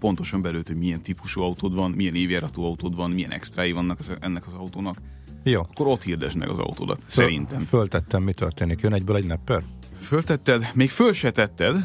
[0.00, 4.12] pontosan belőtt, hogy milyen típusú autód van, milyen évjáratú autód van, milyen extrái vannak az,
[4.20, 4.98] ennek az autónak,
[5.42, 5.60] Jó.
[5.60, 7.60] akkor ott hirdesd meg az autódat, Föl- szerintem.
[7.60, 8.80] Föltettem, mi történik?
[8.80, 9.62] Jön egyből egy nepper?
[10.00, 11.76] Föltetted, még föl se tetted,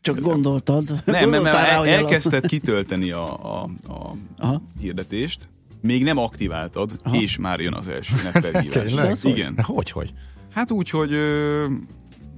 [0.00, 1.02] Csak gondoltad.
[1.04, 4.62] nem, mert, mert rá, el, elkezdted kitölteni a, a, a Aha.
[4.80, 5.48] hirdetést,
[5.82, 7.16] még nem aktiváltad, Aha.
[7.16, 9.24] és már jön az első nepper hívás.
[9.24, 9.58] Igen.
[9.62, 10.12] Hogy, hogy?
[10.50, 11.66] Hát úgy, hogy, ö,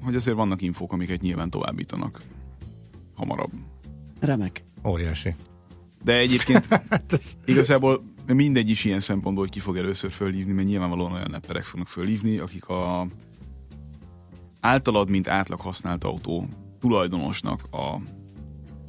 [0.02, 2.20] hogy azért vannak infók, amiket nyilván továbbítanak
[3.14, 3.50] hamarabb.
[4.20, 4.64] Remek.
[4.84, 5.34] Óriási.
[6.04, 6.68] De egyébként
[7.44, 11.88] igazából mindegy is ilyen szempontból, hogy ki fog először fölhívni, mert nyilvánvalóan olyan nepperek fognak
[11.88, 13.06] fölhívni, akik a
[14.60, 17.98] általad, mint átlag használt autó tulajdonosnak a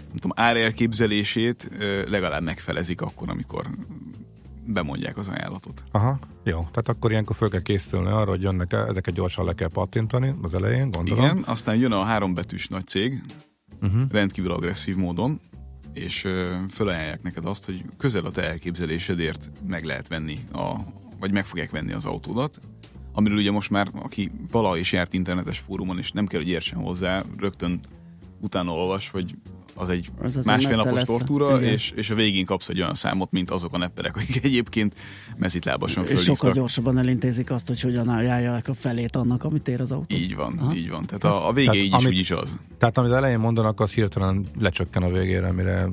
[0.07, 1.69] nem tudom, árelképzelését
[2.07, 3.69] legalább megfelezik akkor, amikor
[4.65, 5.83] bemondják az ajánlatot.
[5.91, 6.59] Aha, jó.
[6.59, 10.33] Tehát akkor ilyenkor föl kell készülni arra, hogy jönnek -e, ezeket gyorsan le kell pattintani
[10.41, 11.23] az elején, gondolom.
[11.23, 13.23] Igen, aztán jön a hárombetűs nagy cég,
[13.81, 14.01] uh-huh.
[14.09, 15.39] rendkívül agresszív módon,
[15.93, 16.27] és
[16.69, 20.75] fölajánlják neked azt, hogy közel a te elképzelésedért meg lehet venni, a,
[21.19, 22.59] vagy meg fogják venni az autódat,
[23.13, 26.79] amiről ugye most már, aki valaha is járt internetes fórumon, és nem kell, hogy értsen
[26.79, 27.79] hozzá, rögtön
[28.41, 29.35] utána olvas, hogy
[29.81, 31.07] az egy Az másfél napos lesz.
[31.07, 31.73] tortúra, Igen.
[31.73, 34.93] és, és a végén kapsz egy olyan számot, mint azok a nepperek, akik egyébként
[35.37, 36.53] mezitlábasan És sokkal fölhívtak.
[36.53, 40.15] gyorsabban elintézik azt, hogy hogyan ajánlják a felét annak, amit ér az autó.
[40.15, 40.73] Így van, Aha.
[40.73, 41.05] így van.
[41.05, 42.57] Tehát a, a vége Tehát így is, amit- úgy is az.
[42.77, 45.87] Tehát amit elején mondanak, az hirtelen lecsökken a végére, mire...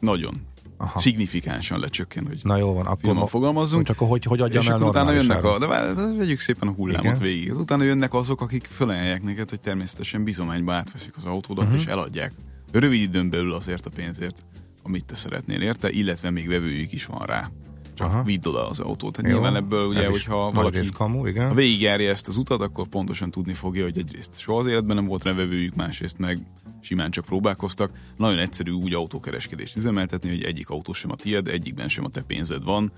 [0.00, 0.34] Nagyon.
[0.76, 0.98] Aha.
[0.98, 2.98] Szignifikánsan lecsökken, hogy Na jó van, akkor...
[3.00, 3.86] finoman fogalmazzunk.
[3.86, 6.68] Csak hogy, hogy adjam és el akkor utána jönnek a, de, vár- de vegyük szépen
[6.68, 7.18] a hullámot Igen.
[7.18, 7.54] végig.
[7.54, 11.80] Utána jönnek azok, akik felajánlják neked, hogy természetesen bizományba átveszik az autódat, uh-huh.
[11.80, 12.32] és eladják.
[12.80, 14.44] Rövid időn belül azért a pénzért,
[14.82, 17.50] amit te szeretnél érte, illetve még vevőjük is van rá.
[17.94, 18.22] Csak Aha.
[18.22, 19.12] vidd oda az autót.
[19.12, 19.36] Tehát Jó.
[19.36, 21.48] nyilván ebből ugye, hogyha valaki kamu, igen.
[21.48, 25.06] ha végigjárja ezt az utat, akkor pontosan tudni fogja, hogy egyrészt soha az életben nem
[25.06, 26.38] volt rá vevőjük, másrészt meg
[26.80, 27.90] simán csak próbálkoztak.
[28.16, 32.22] Nagyon egyszerű úgy autókereskedést üzemeltetni, hogy egyik autó sem a tiéd, egyikben sem a te
[32.22, 32.92] pénzed van.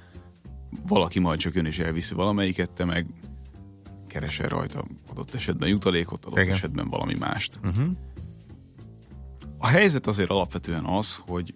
[0.87, 3.07] Valaki majd csak jön és elviszi valamelyiket, te meg
[4.09, 6.55] keresel rajta adott esetben jutalékot, adott Igen.
[6.55, 7.59] esetben valami mást.
[7.65, 7.87] Uh-huh.
[9.59, 11.55] A helyzet azért alapvetően az, hogy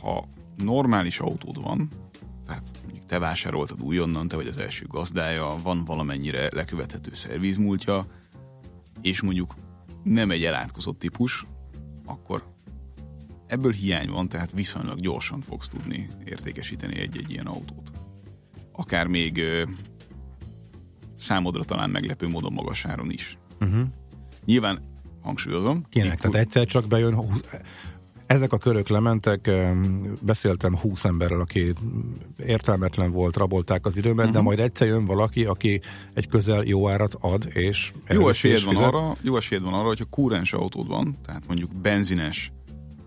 [0.00, 1.88] ha normális autód van,
[2.46, 8.06] tehát mondjuk te vásároltad újonnan, te vagy az első gazdája, van valamennyire lekövethető szervizmúltja,
[9.02, 9.54] és mondjuk
[10.02, 11.46] nem egy elátkozott típus,
[12.04, 12.42] akkor
[13.46, 17.90] ebből hiány van, tehát viszonylag gyorsan fogsz tudni értékesíteni egy-egy ilyen autót.
[18.72, 19.62] Akár még ö,
[21.16, 23.38] számodra talán meglepő módon magas áron is.
[23.60, 23.86] Uh-huh.
[24.44, 24.89] Nyilván
[25.22, 25.84] hangsúlyozom.
[25.88, 26.10] Kinek?
[26.10, 27.18] én Tehát egyszer csak bejön,
[28.26, 31.72] ezek a körök lementek, em, beszéltem 20 emberrel, aki
[32.46, 34.28] értelmetlen volt, rabolták az időmet, Mhm.
[34.28, 34.36] uh-huh.
[34.36, 35.80] de majd egyszer jön valaki, aki
[36.14, 40.04] egy közel jó árat ad, és Jó esélyed van arra, jó esélyed van arra, hogyha
[40.04, 42.52] kúrens autód van, tehát mondjuk benzines,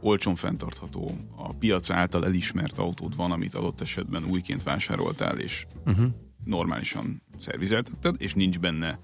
[0.01, 6.07] olcsón fenntartható, a piac által elismert autód van, amit adott esetben újként vásároltál, és uh-huh.
[6.45, 8.99] normálisan szervizeltetted, és nincs benne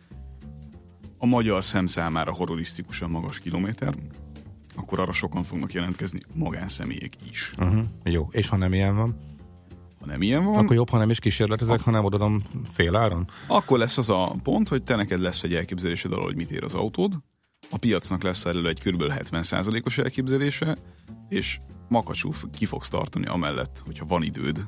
[1.19, 3.95] a magyar szem számára horrorisztikusan magas kilométer,
[4.75, 7.53] akkor arra sokan fognak jelentkezni magánszemélyek is.
[7.57, 7.83] Uh-huh.
[8.03, 9.27] Jó, és ha nem ilyen van,
[9.99, 13.27] Ha nem ilyen van, akkor jobb, ha nem is kísérletezek, hanem odadom fél áron.
[13.47, 16.63] Akkor lesz az a pont, hogy te neked lesz egy elképzelésed arról, hogy mit ér
[16.63, 17.13] az autód,
[17.69, 19.03] a piacnak lesz erről egy kb.
[19.07, 20.77] 70%-os elképzelése,
[21.29, 24.67] és makacsul f- ki fogsz tartani amellett, hogyha van időd,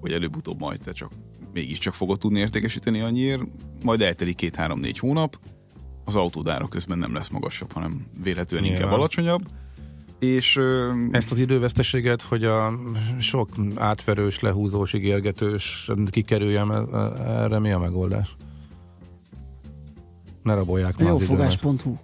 [0.00, 1.12] hogy előbb-utóbb majd te csak
[1.52, 3.42] mégiscsak fogod tudni értékesíteni annyiért,
[3.84, 5.38] majd eltelik két-három-négy hónap,
[6.08, 8.98] az autód ára közben nem lesz magasabb, hanem vélhetően inkább Nyilván.
[8.98, 9.42] alacsonyabb,
[10.18, 10.58] és
[11.10, 12.78] Ezt az időveszteséget, hogy a
[13.18, 18.36] sok átverős, lehúzós, ígérgetős kikerüljem, e- e- erre mi a megoldás?
[20.42, 21.08] Ne rabolják már.
[21.08, 21.96] Jófogás.hu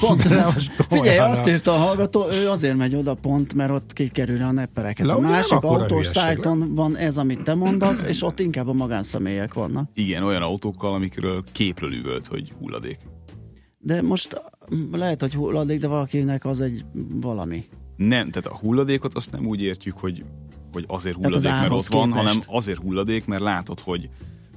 [0.00, 0.22] Pont,
[0.88, 5.06] figyelj, azt írta a hallgató, ő azért megy oda pont, mert ott kikerülni a neppereket.
[5.06, 9.54] Le, A másik autós szájton van ez, amit te mondasz, és ott inkább a magánszemélyek
[9.54, 9.90] vannak.
[9.94, 12.98] igen, olyan autókkal, amikről képről üvölt, hogy hulladék.
[13.82, 14.42] De most
[14.74, 16.84] mm, lehet, hogy hulladék, de valakinek az egy
[17.20, 17.64] valami.
[17.96, 20.24] Nem, tehát a hulladékot azt nem úgy értjük, hogy,
[20.72, 22.26] hogy azért Tehát az hulladék, mert ott van, képest.
[22.26, 24.08] hanem azért hulladék, mert látod, hogy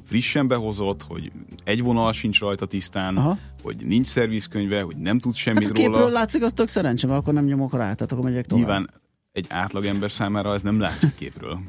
[0.03, 1.31] frissen behozott, hogy
[1.63, 3.38] egy vonal sincs rajta tisztán, Aha.
[3.62, 6.12] Hogy nincs szervizkönyve, hogy nem tudsz Hát semmit a képről róla.
[6.12, 8.65] látszik, az tök szerencsé, mert akkor nem nyomok rá, tehát akkor megyek tovább.
[8.65, 8.89] Nyilván
[9.31, 11.59] egy átlagember számára ez nem látszik képről.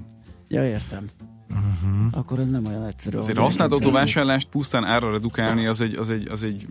[0.48, 1.04] Ja, értem.
[1.50, 2.18] Uh-huh.
[2.18, 3.16] Akkor ez nem olyan egyszerű.
[3.16, 3.76] Azért a elképzeltük.
[3.76, 6.66] autóvásárlást pusztán ára redukálni, az egy, az egy, az egy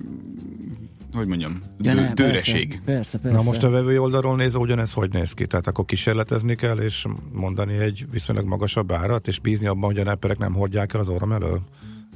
[1.14, 2.68] hogy mondjam, Ja, ne, dőreség.
[2.68, 3.38] Persze, persze, persze.
[3.38, 5.46] Na most a vevői oldalról nézve ugyanez hogy néz ki?
[5.46, 10.04] Tehát akkor kísérletezni kell, és mondani egy viszonylag magasabb árat, és bízni abban, hogy a
[10.04, 11.62] nepperek nem hordják el az orrom elől?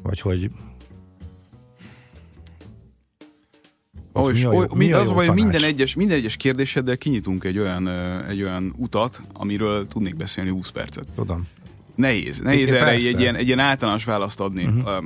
[0.03, 0.51] Vagy hogy...
[4.13, 6.97] Oh, és mi a jó- mi a az, jó hogy minden egyes, minden egyes kérdéseddel
[6.97, 7.88] kinyitunk egy olyan,
[8.27, 11.07] egy olyan utat, amiről tudnék beszélni 20 percet.
[11.15, 11.47] Tudom.
[11.95, 13.07] Nehéz, nehéz erre persze.
[13.07, 14.65] egy ilyen, egy ilyen általános választ adni.
[14.65, 15.03] Uh-huh.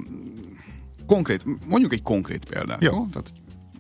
[1.06, 2.82] Konkrét, mondjuk egy konkrét példát.
[2.82, 2.92] Jó.
[2.94, 3.06] Jó.
[3.12, 3.34] Tehát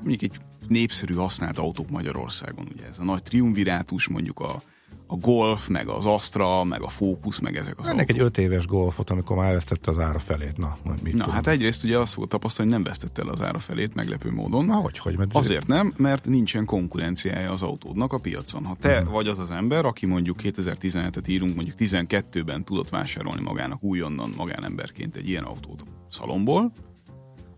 [0.04, 4.62] mondjuk egy népszerű használt autók Magyarországon, ugye ez a nagy triumvirátus, mondjuk a,
[5.08, 8.66] a Golf, meg az Astra, meg a Focus, meg ezek az Ennek egy öt éves
[8.68, 10.58] golfot, amikor már elvesztette az ára felét.
[10.58, 11.34] Na, majd mit Na, tudom.
[11.36, 14.66] hát egyrészt ugye azt volt tapasztalni, hogy nem vesztette el az ára felét meglepő módon.
[14.66, 15.18] Na, hogy, hogy?
[15.18, 18.66] Mert Azért nem, mert nincsen konkurenciája az autódnak a piacon.
[18.66, 19.12] Ha te Mhm.
[19.12, 25.16] vagy az az ember, aki mondjuk 2017-et írunk, mondjuk 12-ben tudott vásárolni magának újonnan magánemberként
[25.16, 26.72] egy ilyen autót szalomból,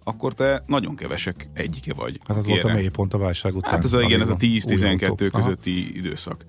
[0.03, 2.19] akkor te nagyon kevesek egyike vagy.
[2.27, 3.71] Hát az volt a mélypont a válság után.
[3.71, 5.33] Hát ez a, igen, ez a Amíg új 10-12 autók.
[5.33, 5.43] Aha.
[5.43, 6.45] közötti időszak.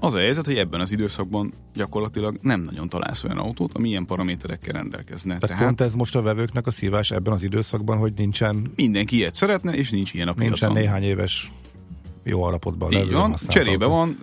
[0.00, 4.06] Az a helyzet, hogy ebben az időszakban gyakorlatilag nem nagyon találsz olyan autót, ami ilyen
[4.06, 5.38] paraméterekkel rendelkezne.
[5.38, 9.16] Tehát, Tehát, pont ez most a vevőknek a szívás ebben az időszakban, hogy nincsen, mindenki
[9.16, 10.72] ilyet szeretne, és nincs ilyen a nincsen piacon.
[10.72, 11.52] néhány éves
[12.22, 13.96] jó alapotban Így van, cserébe autó.
[13.96, 14.18] van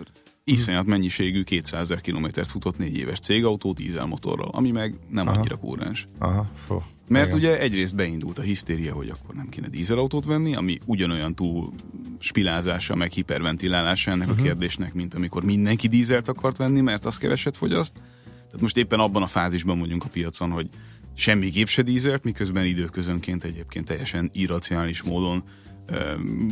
[0.50, 5.38] iszonyat mennyiségű 200 ezer kilométert futott négy éves cégautó dízelmotorral, ami meg nem Aha.
[5.38, 6.06] annyira kúrens.
[6.18, 6.82] Aha, fó.
[7.08, 7.38] Mert Igen.
[7.38, 11.72] ugye egyrészt beindult a hisztéria, hogy akkor nem kéne dízelautót venni, ami ugyanolyan túl
[12.18, 14.30] spilázása, meg hiperventilálása ennek Mhm.
[14.30, 14.46] uh-huh.
[14.46, 17.94] a kérdésnek, mint amikor mindenki dízelt akart venni, mert az keveset fogyaszt.
[18.24, 20.68] Tehát most éppen abban a fázisban vagyunk a piacon, hogy
[21.14, 25.44] semmiképp se dízelt, miközben időközönként egyébként teljesen irracionális módon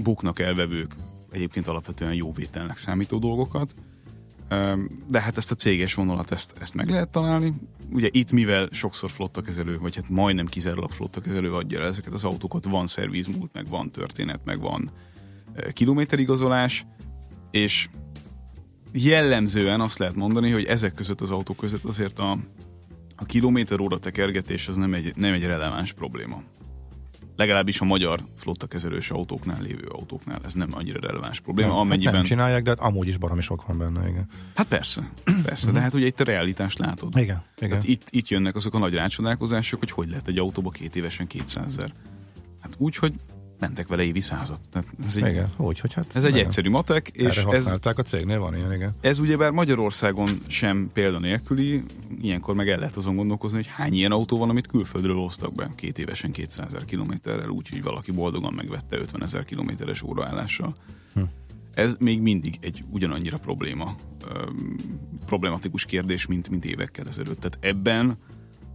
[0.02, 0.90] buknak elvevők
[1.34, 3.74] egyébként alapvetően jó vételnek számító dolgokat.
[5.08, 7.54] De hát ezt a céges vonalat, ezt, ezt meg lehet találni.
[7.92, 12.64] Ugye itt, mivel sokszor flottakezelő, vagy hát majdnem kizárólag flottakezelő adja el ezeket az autókat,
[12.64, 14.90] van szervizmúlt, meg van történet, meg van
[15.72, 16.86] kilométerigazolás,
[17.50, 17.88] és
[18.92, 22.38] jellemzően azt lehet mondani, hogy ezek között az autók között azért a,
[23.16, 26.42] a kilométer óra tekergetés az nem egy, nem egy releváns probléma.
[27.36, 32.14] Legalábbis a magyar flottakezelős autóknál lévő autóknál ez nem annyira releváns probléma, Nem, hát amennyiben...
[32.14, 34.26] nem csinálják, de hát amúgy is baromi sok van benne, igen.
[34.54, 35.10] Hát persze,
[35.44, 37.16] persze, de hát ugye itt a realitást látod.
[37.16, 37.72] Igen, igen.
[37.72, 41.26] Hát itt, itt jönnek azok a nagy rácsodálkozások, hogy hogy lehet egy autóba két évesen
[41.26, 41.92] 200 ezer.
[42.60, 43.14] Hát úgy, hogy
[43.58, 44.70] mentek vele évi százat.
[44.70, 46.16] Tehát ez egy, Igen, úgy, hogy hát...
[46.16, 46.44] ez egy igen.
[46.44, 48.94] egyszerű matek, és Erre ez, használták a cégnél, van ilyen, igen.
[49.00, 51.82] ez ugyebár Magyarországon sem példa nélküli,
[52.20, 55.70] ilyenkor meg el lehet azon gondolkozni, hogy hány ilyen autó van, amit külföldről hoztak be
[55.74, 60.76] két évesen 200 ezer kilométerrel, úgyhogy valaki boldogan megvette 50 ezer kilométeres óraállással.
[61.14, 61.22] Hm.
[61.74, 63.94] Ez még mindig egy ugyanannyira probléma,
[64.34, 64.76] öm,
[65.26, 67.40] problematikus kérdés, mint, mint évekkel ezelőtt.
[67.40, 68.18] Tehát ebben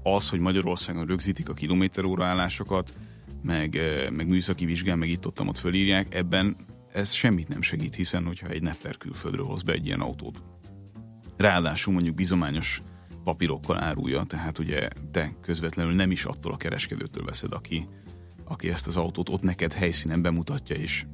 [0.03, 2.93] az, hogy Magyarországon rögzítik a kilométeróra állásokat,
[3.41, 3.79] meg,
[4.11, 6.55] meg műszaki vizsgán, meg itt ott, ott fölírják, ebben
[6.93, 10.43] ez semmit nem segít, hiszen hogyha egy nepper külföldről hoz be egy ilyen autót,
[11.37, 12.81] ráadásul mondjuk bizományos
[13.23, 17.87] papírokkal árulja, tehát ugye te közvetlenül nem is attól a kereskedőtől veszed, aki,
[18.45, 21.05] aki ezt az autót ott neked helyszínen bemutatja, és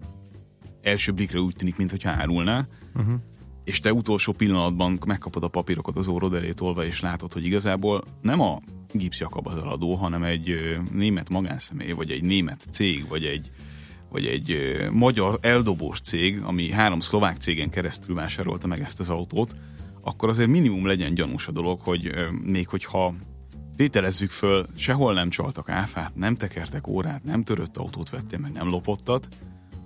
[0.82, 3.20] első blikre úgy tűnik, mintha árulná, uh-huh.
[3.66, 8.04] És te utolsó pillanatban megkapod a papírokat az órod elé tolva, és látod, hogy igazából
[8.22, 13.52] nem a gipszjakab az eladó, hanem egy német magánszemély, vagy egy német cég, vagy egy,
[14.10, 19.56] vagy egy magyar eldobós cég, ami három szlovák cégen keresztül vásárolta meg ezt az autót,
[20.02, 22.12] akkor azért minimum legyen gyanús a dolog, hogy
[22.44, 23.14] még hogyha
[23.76, 28.70] tételezzük föl, sehol nem csaltak áfát, nem tekertek órát, nem törött autót vettél, meg nem
[28.70, 29.28] lopottat,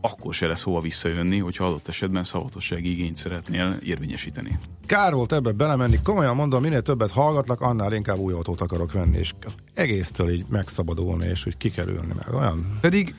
[0.02, 4.60] akkor se lesz hova visszajönni, hogyha adott esetben szavatossági igényt szeretnél érvényesíteni.
[4.86, 9.18] Kár volt ebbe belemenni, komolyan mondom, minél többet hallgatlak, annál inkább új autót akarok venni,
[9.18, 13.16] és az egésztől így megszabadulni, és hogy kikerülni, mert olyan Pedig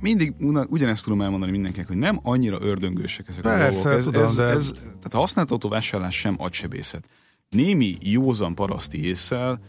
[0.00, 0.34] mindig
[0.68, 3.98] ugyanezt tudom elmondani mindenkinek, hogy nem annyira ördöngősek ezek Persze, a dolgok.
[3.98, 7.08] Ez, tudom, ez, de- ez, tehát a használt autóvásárlás sem agysebészet.
[7.48, 9.60] Némi józan paraszti észsel,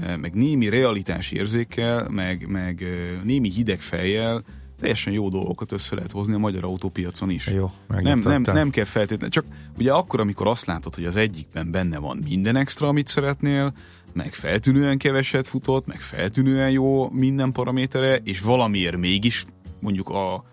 [0.00, 4.44] eh, meg némi realitás érzékkel, meg, meg eh, némi hideg fejjel
[4.80, 7.46] teljesen jó dolgokat össze lehet hozni a magyar autópiacon is.
[7.46, 9.44] Jó, nem, nem, nem kell feltétlenül, csak
[9.78, 13.72] ugye akkor, amikor azt látod, hogy az egyikben benne van minden extra, amit szeretnél,
[14.12, 19.44] meg feltűnően keveset futott, meg feltűnően jó minden paramétere, és valamiért mégis
[19.80, 20.44] mondjuk a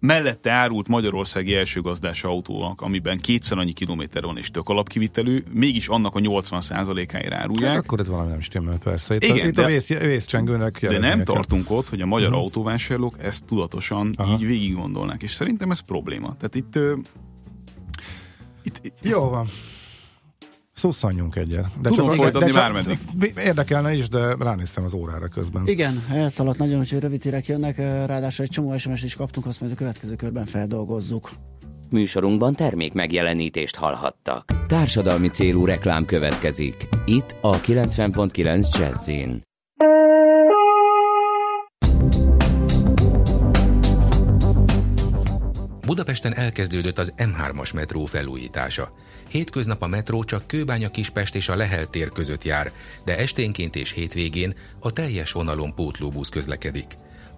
[0.00, 5.88] mellette árult Magyarországi első gazdás autónak, amiben kétszer annyi kilométer van és tök alapkivitelű, mégis
[5.88, 7.72] annak a 80%-áért árulják.
[7.72, 9.14] Hát akkor itt valami nem stimmel, persze.
[9.14, 12.28] Itt, Igen, a, itt a de- vész, vészcsengőnek De nem tartunk ott, hogy a magyar
[12.28, 12.42] uh-huh.
[12.42, 14.32] autóvásárlók ezt tudatosan Aha.
[14.32, 16.36] így végig gondolnák, és szerintem ez probléma.
[16.36, 16.78] Tehát itt,
[18.62, 19.46] itt, itt Jó van.
[20.80, 21.66] Szusszanjunk egyet.
[21.80, 22.98] De Tudom csak, folytatni de csak bármeddig.
[23.36, 25.66] Érdekelne is, de ránéztem az órára közben.
[25.66, 29.72] Igen, elszaladt nagyon, hogy rövid hírek jönnek, ráadásul egy csomó SMS-t is kaptunk, azt majd
[29.72, 31.30] a következő körben feldolgozzuk.
[31.90, 34.44] Műsorunkban termék megjelenítést hallhattak.
[34.66, 36.88] Társadalmi célú reklám következik.
[37.04, 39.42] Itt a 90.9 Jazzin.
[45.86, 48.92] Budapesten elkezdődött az M3-as metró felújítása.
[49.30, 52.72] Hétköznap a metró csak Kőbánya Kispest és a Lehel tér között jár,
[53.04, 56.86] de esténként és hétvégén a teljes vonalon pótlóbusz közlekedik.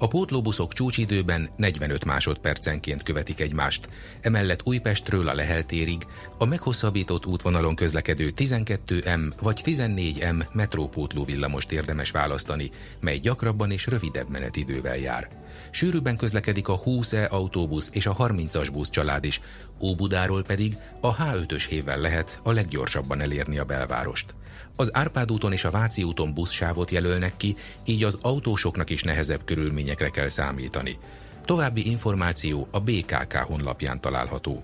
[0.02, 3.88] A pótlóbuszok csúcsidőben 45 másodpercenként követik egymást,
[4.20, 6.02] emellett Újpestről a Lehel térig
[6.38, 14.28] a meghosszabbított útvonalon közlekedő 12M vagy 14M metrópótló villamost érdemes választani, mely gyakrabban és rövidebb
[14.28, 15.28] menetidővel jár.
[15.70, 19.40] Sűrűbben közlekedik a 20E autóbusz és a 30-as busz család is,
[19.80, 24.34] Óbudáról pedig a H5-ös hévvel lehet a leggyorsabban elérni a belvárost.
[24.76, 29.44] Az Árpád úton és a Váci úton buszsávot jelölnek ki, így az autósoknak is nehezebb
[29.44, 30.98] körülményekre kell számítani.
[31.44, 34.62] További információ a BKK honlapján található.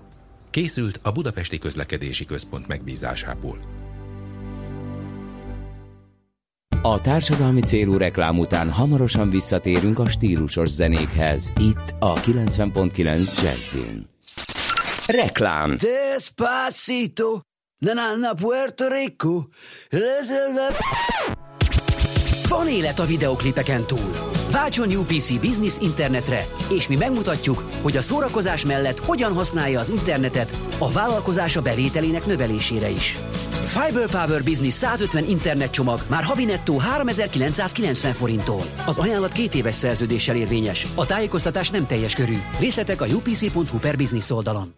[0.49, 3.59] Készült a Budapesti Közlekedési Központ megbízásából.
[6.81, 11.51] A társadalmi célú reklám után hamarosan visszatérünk a stílusos zenékhez.
[11.59, 14.07] Itt a 90.9 Jazzin.
[15.07, 15.77] Reklám.
[15.77, 17.39] Despacito,
[17.79, 19.43] nanana Puerto Rico,
[19.89, 20.67] reserva...
[22.49, 24.31] Van élet a videoklipeken túl.
[24.51, 30.55] Váltson UPC Business internetre, és mi megmutatjuk, hogy a szórakozás mellett hogyan használja az internetet
[30.77, 33.17] a vállalkozása bevételének növelésére is.
[33.65, 38.63] Fiber Power Business 150 internetcsomag már havi nettó 3990 forinttól.
[38.85, 40.87] Az ajánlat két éves szerződéssel érvényes.
[40.95, 42.37] A tájékoztatás nem teljes körű.
[42.59, 44.73] Részletek a upc.hu per business oldalon.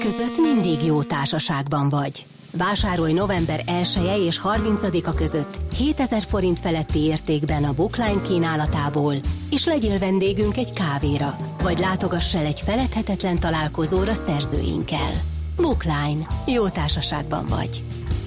[0.00, 2.26] Között mindig jó társaságban vagy.
[2.52, 9.14] Vásárolj november 1 -e és 30-a között 7000 forint feletti értékben a Bookline kínálatából,
[9.50, 15.12] és legyél vendégünk egy kávéra, vagy látogass el egy feledhetetlen találkozóra szerzőinkkel.
[15.56, 16.26] Bookline.
[16.46, 17.82] Jó társaságban vagy.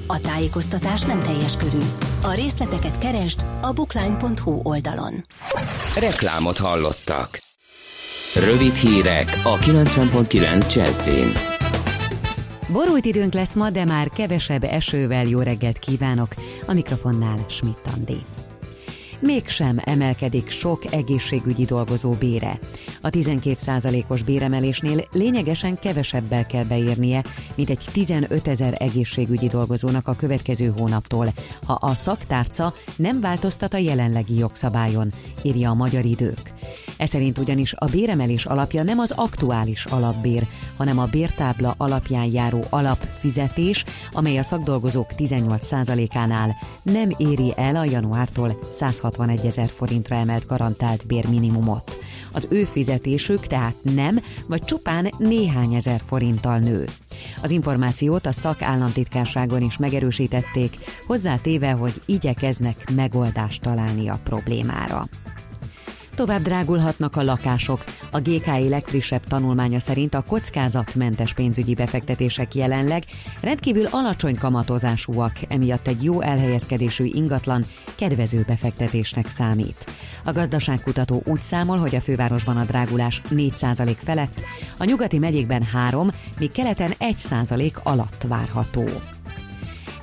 [0.07, 1.81] A tájékoztatás nem teljes körű.
[2.21, 5.25] A részleteket keresd a bookline.hu oldalon.
[5.95, 7.41] Reklámot hallottak.
[8.35, 11.52] Rövid hírek a 90.9 Jazzin.
[12.71, 16.33] Borult időnk lesz ma, de már kevesebb esővel jó reggelt kívánok.
[16.65, 18.17] A mikrofonnál Schmidt Andi.
[19.25, 22.59] Mégsem emelkedik sok egészségügyi dolgozó bére.
[23.01, 27.23] A 12%-os béremelésnél lényegesen kevesebbel kell beérnie,
[27.55, 31.27] mint egy 15 ezer egészségügyi dolgozónak a következő hónaptól,
[31.65, 36.53] ha a szaktárca nem változtat a jelenlegi jogszabályon, írja a Magyar Idők.
[36.97, 42.63] Ez szerint ugyanis a béremelés alapja nem az aktuális alapbér, hanem a bértábla alapján járó
[42.69, 48.57] alapfizetés, amely a szakdolgozók 18%-ánál nem éri el a januártól
[49.13, 51.97] 161 ezer forintra emelt garantált bérminimumot.
[52.31, 56.85] Az ő fizetésük tehát nem, vagy csupán néhány ezer forinttal nő.
[57.41, 65.07] Az információt a szakállamtitkárságon is megerősítették, hozzátéve, hogy igyekeznek megoldást találni a problémára.
[66.15, 67.83] Tovább drágulhatnak a lakások.
[68.11, 73.03] A GKI legfrissebb tanulmánya szerint a kockázatmentes pénzügyi befektetések jelenleg
[73.41, 79.85] rendkívül alacsony kamatozásúak, emiatt egy jó elhelyezkedésű ingatlan kedvező befektetésnek számít.
[80.23, 84.41] A gazdaságkutató úgy számol, hogy a fővárosban a drágulás 4% felett,
[84.77, 88.83] a nyugati megyékben 3, míg keleten 1% alatt várható.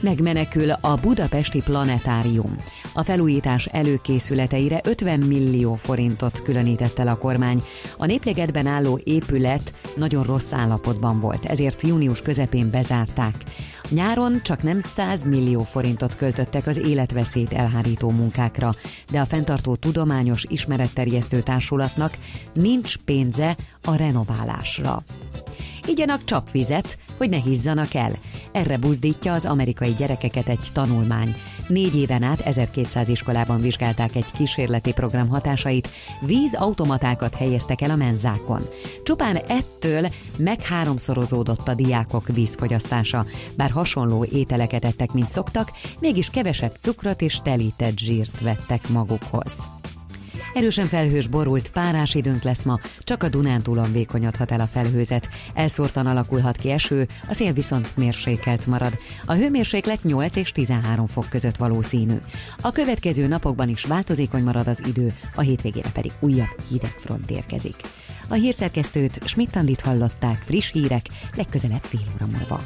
[0.00, 2.56] Megmenekül a budapesti planetárium.
[2.94, 7.62] A felújítás előkészületeire 50 millió forintot különített el a kormány.
[7.98, 13.34] A népligetben álló épület nagyon rossz állapotban volt, ezért június közepén bezárták.
[13.88, 18.74] Nyáron csak nem 100 millió forintot költöttek az életveszélyt elhárító munkákra,
[19.10, 22.16] de a fenntartó tudományos ismeretterjesztő társulatnak
[22.52, 25.02] nincs pénze a renoválásra.
[25.86, 28.12] Igyanak csapvizet, hogy ne hizzanak el.
[28.52, 31.34] Erre buzdítja az amerikai gyerekeket egy tanulmány.
[31.68, 35.88] Négy éven át 1200 iskolában vizsgálták egy kísérleti program hatásait,
[36.20, 38.62] vízautomatákat helyeztek el a menzákon.
[39.02, 46.76] Csupán ettől meg háromszorozódott a diákok vízfogyasztása, bár hasonló ételeket ettek, mint szoktak, mégis kevesebb
[46.80, 49.70] cukrot és telített zsírt vettek magukhoz.
[50.54, 55.28] Erősen felhős borult párás időnk lesz ma, csak a Dunántúlon vékonyodhat el a felhőzet.
[55.54, 58.98] Elszórtan alakulhat ki eső, a szél viszont mérsékelt marad.
[59.26, 62.16] A hőmérséklet 8 és 13 fok között valószínű.
[62.60, 67.76] A következő napokban is változékony marad az idő, a hétvégére pedig újabb hideg front érkezik.
[68.28, 72.62] A hírszerkesztőt Schmidt-Tandit hallották, friss hírek, legközelebb fél óra múlva.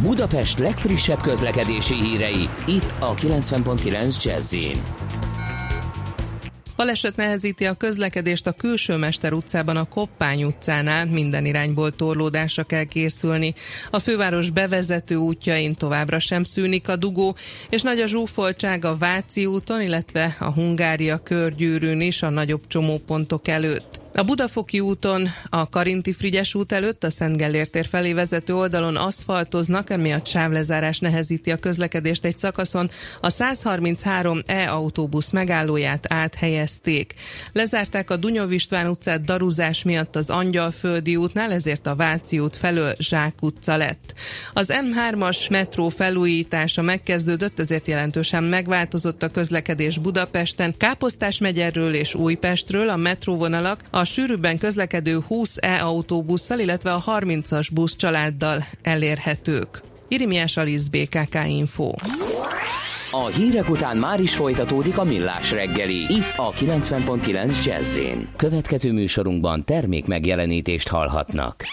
[0.00, 4.54] Budapest legfrissebb közlekedési hírei, itt a 90.9 jazz
[6.82, 12.84] Baleset nehezíti a közlekedést a Külső Mester utcában a Koppány utcánál, minden irányból torlódásra kell
[12.84, 13.54] készülni.
[13.90, 17.36] A főváros bevezető útjain továbbra sem szűnik a dugó,
[17.70, 23.48] és nagy a zsúfoltság a Váci úton, illetve a Hungária körgyűrűn is a nagyobb csomópontok
[23.48, 24.01] előtt.
[24.14, 29.90] A Budafoki úton, a Karinti Frigyes út előtt a Szent Gellért felé vezető oldalon aszfaltoznak,
[29.90, 32.90] emiatt sávlezárás nehezíti a közlekedést egy szakaszon.
[33.20, 37.14] A 133 E-autóbusz megállóját áthelyezték.
[37.52, 42.94] Lezárták a Dunyov István utcát daruzás miatt az Angyalföldi útnál, ezért a Váci út felől
[42.98, 44.14] Zsák utca lett.
[44.52, 50.74] Az M3-as metró felújítása megkezdődött, ezért jelentősen megváltozott a közlekedés Budapesten.
[50.76, 57.68] Káposztás megyerről és Újpestről a metróvonalak a a sűrűbben közlekedő 20 e-autóbusszal, illetve a 30-as
[57.72, 59.82] busz családdal elérhetők.
[60.08, 61.90] Irimiás Alisz BKK Info.
[63.10, 66.00] A hírek után már is folytatódik a millás reggeli.
[66.08, 67.98] Itt a 90.9 jazz
[68.36, 71.64] Következő műsorunkban termék megjelenítést hallhatnak.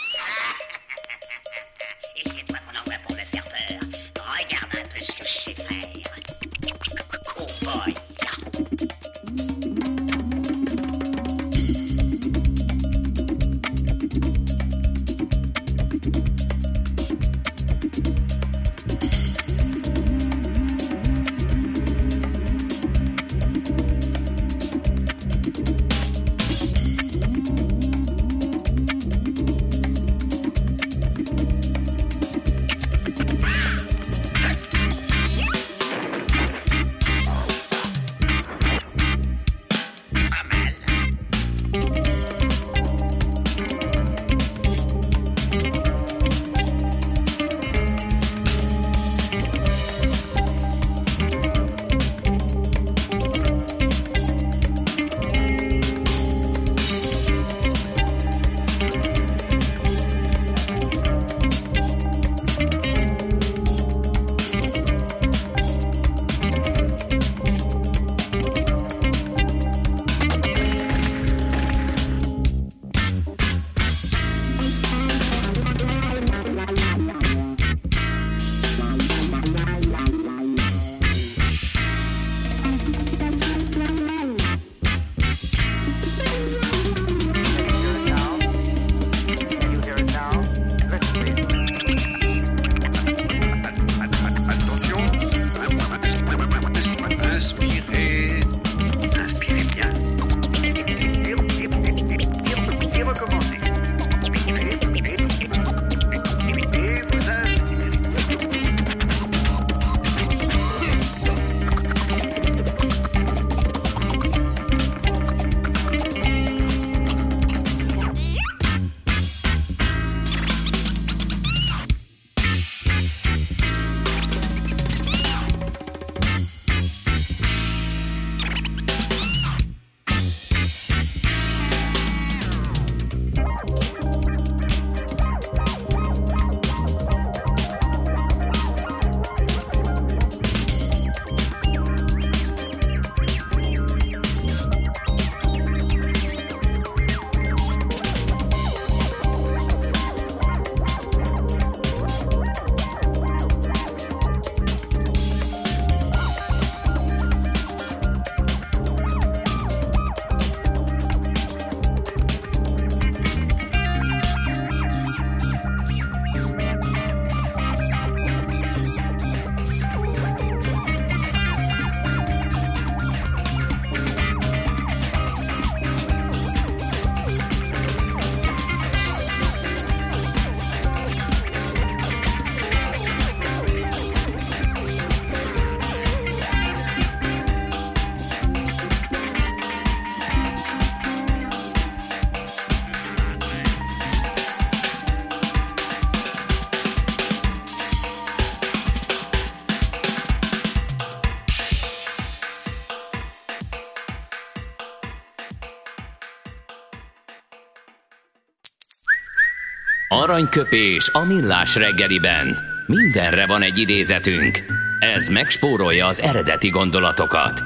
[210.39, 212.57] Aranyköpés a millás reggeliben.
[212.85, 214.63] Mindenre van egy idézetünk.
[214.99, 217.63] Ez megspórolja az eredeti gondolatokat.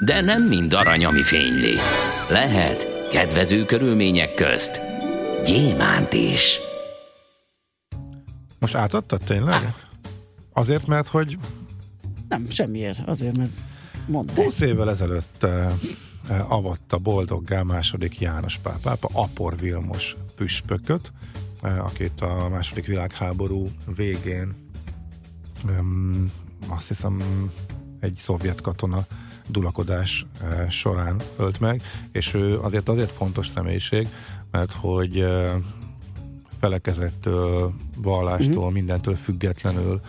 [0.00, 1.74] De nem mind arany, ami fényli.
[2.30, 4.80] Lehet kedvező körülmények közt
[5.44, 6.58] gyémánt is.
[8.58, 9.68] Most átadtad tényleg?
[10.52, 11.38] Azért, mert hogy
[12.28, 12.98] Nem, semmiért.
[13.08, 13.50] Azért, mert
[14.06, 14.28] mondd.
[14.34, 15.72] 20 évvel ezelőtt eh,
[16.28, 21.12] eh, avatta boldoggá második János Pál pápa Apor Vilmos püspököt,
[21.66, 24.54] akit a második világháború végén
[26.68, 27.22] azt hiszem
[28.00, 29.06] egy szovjet katona
[29.48, 34.08] dulakodás eh, során ölt meg, és ő azért azért fontos személyiség,
[34.50, 35.54] mert hogy eh,
[36.60, 38.72] felekezettől, vallástól, uh-huh.
[38.72, 40.00] mindentől függetlenül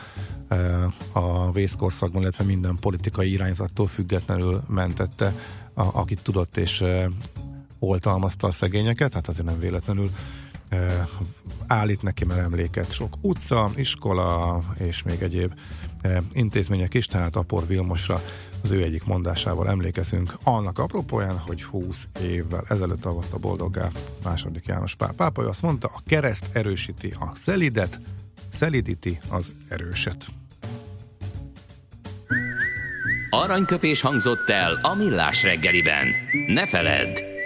[0.48, 5.34] eh, a vészkorszakban, illetve minden politikai irányzattól függetlenül mentette,
[5.74, 7.06] a, akit tudott, és eh,
[7.80, 10.12] oltalmazta a szegényeket, hát azért nem véletlenül eh,
[11.68, 15.54] állít neki már emléket sok utca, iskola és még egyéb
[16.32, 18.22] intézmények is, tehát Apor Vilmosra
[18.64, 23.90] az ő egyik mondásával emlékezünk annak apropóján, hogy 20 évvel ezelőtt avatta boldoggá
[24.24, 28.00] második János Pál pápa, azt mondta, a kereszt erősíti a szelidet,
[28.50, 30.26] szelidíti az erőset.
[33.30, 36.08] Aranyköpés hangzott el a millás reggeliben.
[36.48, 37.27] Ne feledd,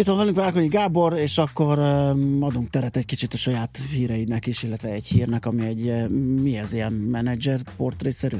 [0.00, 1.78] Itt van velünk Várkonyi Gábor, és akkor
[2.40, 6.08] adunk teret egy kicsit a saját híreidnek is, illetve egy hírnek, ami egy,
[6.42, 8.36] mi ez, ilyen menedzser portrészerű?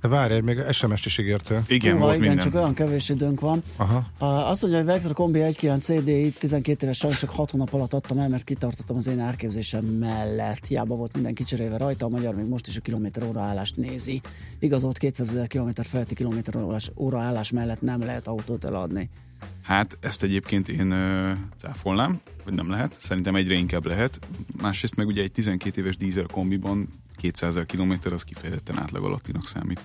[0.00, 1.62] Várj, még SMS-t is ígértél.
[1.68, 2.44] Igen, Húha, volt igen, minden.
[2.44, 3.62] csak olyan kevés időnk van.
[3.76, 4.06] Aha.
[4.50, 8.18] Azt mondja, hogy Vectra Kombi 1.9 CDI 12 éves sajnos csak 6 hónap alatt adtam
[8.18, 10.66] el, mert kitartottam az én árképzésem mellett.
[10.66, 14.20] Hiába volt minden kicserélve rajta, a magyar még most is a kilométer óra állást nézi.
[14.58, 19.10] Igazolt 200 ezer kilométer feletti kilométer órás- óra állás mellett nem lehet autót eladni.
[19.62, 22.96] Hát ezt egyébként én ö, cáfolnám, hogy nem lehet.
[23.00, 24.18] Szerintem egyre inkább lehet.
[24.60, 29.46] Másrészt meg ugye egy 12 éves dízel kombiban 200 ezer kilométer az kifejezetten átlag alattinak
[29.46, 29.80] számít.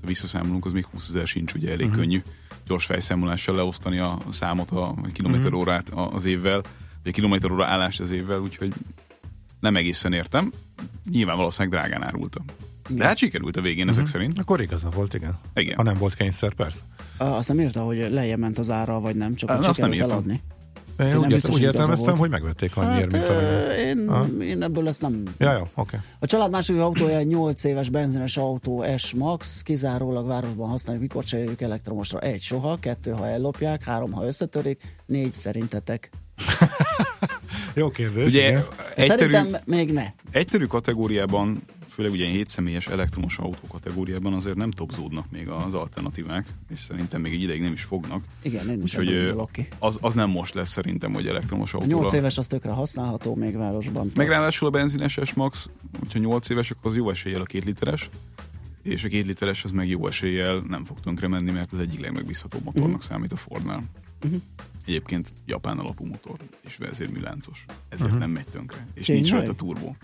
[0.00, 2.00] Ha visszaszámolunk, az még 20 ezer sincs, ugye elég uh-huh.
[2.00, 2.22] könnyű
[2.66, 6.60] gyors fejszámolással leosztani a számot, a kilométer órát a- az évvel,
[7.02, 8.72] vagy a kilométer óra állást az évvel, úgyhogy
[9.60, 10.52] nem egészen értem.
[11.10, 12.02] Nyilván valószínűleg drágán
[12.90, 13.02] árulta.
[13.02, 14.38] De hát sikerült a végén ezek szerint.
[14.38, 15.38] Akkor igaza volt, igen.
[15.54, 15.76] Igen.
[15.76, 16.80] Ha nem volt kényszer, persze.
[17.20, 19.92] Uh, azt nem írta, hogy lejjebb ment az ára, vagy nem, csak hogy azt nem
[19.92, 20.10] írtam.
[20.10, 20.40] eladni.
[20.98, 23.80] Én nem úgy, biztos, értem, úgy értelmeztem, hogy megvették annyiért, Hát, mint amennyi.
[23.82, 24.26] én, Ha?
[24.42, 25.22] én ebből ezt nem...
[25.38, 25.96] Ja, jó, oké.
[26.18, 31.60] A család második autója egy 8 éves benzines autó S-Max, kizárólag városban használjuk, mikor cseréljük
[31.60, 32.18] elektromosra.
[32.18, 36.10] Egy soha, kettő, ha ellopják, három, ha összetörik, négy szerintetek.
[37.74, 38.26] Jó kérdés.
[38.26, 38.64] Ugye igen.
[38.94, 40.04] egyterű, Szerintem még ne.
[40.30, 46.46] egyterű kategóriában, főleg ugye 7 személyes elektromos autó kategóriában azért nem topzódnak még az alternatívák,
[46.72, 48.24] és szerintem még egy ideig nem is fognak.
[48.42, 49.68] Igen, én is Úgyhogy ki.
[49.78, 52.00] az, az nem most lesz szerintem, hogy elektromos A autóra.
[52.00, 54.10] 8 éves az tökre használható még városban.
[54.14, 55.68] Meg ráadásul a benzines S-Max,
[55.98, 58.08] hogyha 8 éves, akkor az jó eséllyel a két literes,
[58.82, 62.00] és a két literes az meg jó eséllyel nem fog tönkre menni, mert az egyik
[62.00, 63.10] legmegbízhatóbb motornak uh-huh.
[63.10, 63.82] számít a Fordnál.
[64.24, 64.40] Uh-huh.
[64.86, 67.64] Egyébként japán alapú motor, és vezérműláncos.
[67.88, 68.20] Ezért uh-huh.
[68.20, 68.86] nem megy tönkre.
[68.94, 69.46] És nincs Tényleg?
[69.46, 69.96] rajta turbó.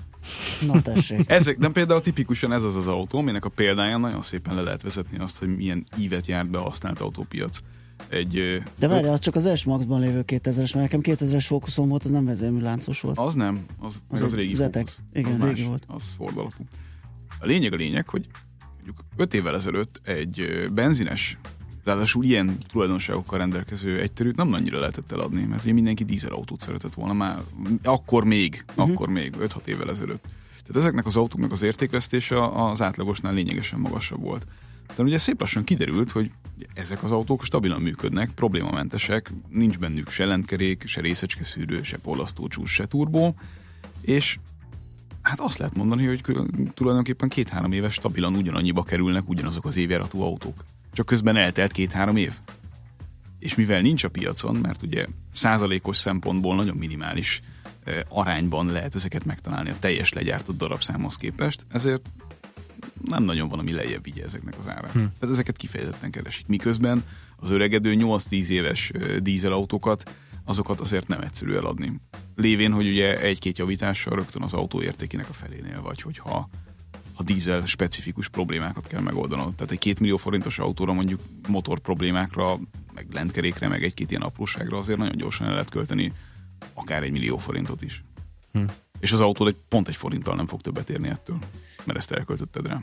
[0.66, 1.30] Na tessék.
[1.30, 4.82] Ezek, de például tipikusan ez az az autó, aminek a példáján nagyon szépen le lehet
[4.82, 7.58] vezetni azt, hogy milyen ívet járt be a használt autópiac.
[8.08, 12.10] Egy, De várj, az csak az S-Maxban lévő 2000-es, mert nekem 2000-es fókuszom volt, az
[12.10, 13.18] nem vezérműláncos volt.
[13.18, 14.92] Az nem, az, az, Az régi Zetek.
[15.12, 15.84] Igen, az régi volt.
[15.86, 16.64] Az Ford alapú.
[17.40, 18.26] A lényeg a lényeg, hogy
[18.74, 21.38] mondjuk 5 évvel ezelőtt egy benzines,
[21.86, 27.12] ráadásul ilyen tulajdonságokkal rendelkező egyterűt nem annyira lehetett eladni, mert ugye mindenki dízelautót szeretett volna
[27.12, 27.40] már,
[27.82, 28.90] akkor még, uh-huh.
[28.90, 30.22] akkor még, 5-6 évvel ezelőtt.
[30.48, 34.46] Tehát ezeknek az autóknak az értékvesztése az átlagosnál lényegesen magasabb volt.
[34.88, 36.30] Aztán ugye szép lassan kiderült, hogy
[36.74, 42.86] ezek az autók stabilan működnek, problémamentesek, nincs bennük se lentkerék, se részecskeszűrő, se porlasztócsúsz, se
[42.86, 43.34] turbó,
[44.00, 44.38] és
[45.22, 46.20] hát azt lehet mondani, hogy
[46.74, 50.64] tulajdonképpen két-három éves stabilan ugyanannyiba kerülnek ugyanazok az évjáratú autók.
[50.96, 52.32] Csak közben eltelt két-három év.
[53.38, 57.42] És mivel nincs a piacon, mert ugye százalékos szempontból nagyon minimális
[58.08, 62.10] arányban lehet ezeket megtalálni a teljes legyártott darabszámhoz képest, ezért
[63.04, 64.92] nem nagyon van, ami lejjebb vigye ezeknek az árát.
[64.92, 64.98] Hm.
[64.98, 66.46] Tehát ezeket kifejezetten keresik.
[66.46, 67.04] Miközben
[67.36, 68.92] az öregedő 8-10 éves
[69.22, 72.00] dízelautókat, azokat azért nem egyszerű eladni.
[72.34, 76.48] Lévén, hogy ugye egy-két javítással rögtön az autó értékének a felénél vagy, hogyha
[77.16, 79.54] ha dízel specifikus problémákat kell megoldanod.
[79.54, 82.58] Tehát egy két millió forintos autóra mondjuk motor problémákra,
[82.94, 86.12] meg lentkerékre, meg egy-két ilyen apróságra azért nagyon gyorsan el lehet költeni
[86.74, 88.04] akár egy millió forintot is.
[88.52, 88.64] Hm.
[89.00, 91.38] És az autód egy, pont egy forinttal nem fog többet érni ettől,
[91.84, 92.78] mert ezt elköltötted rá.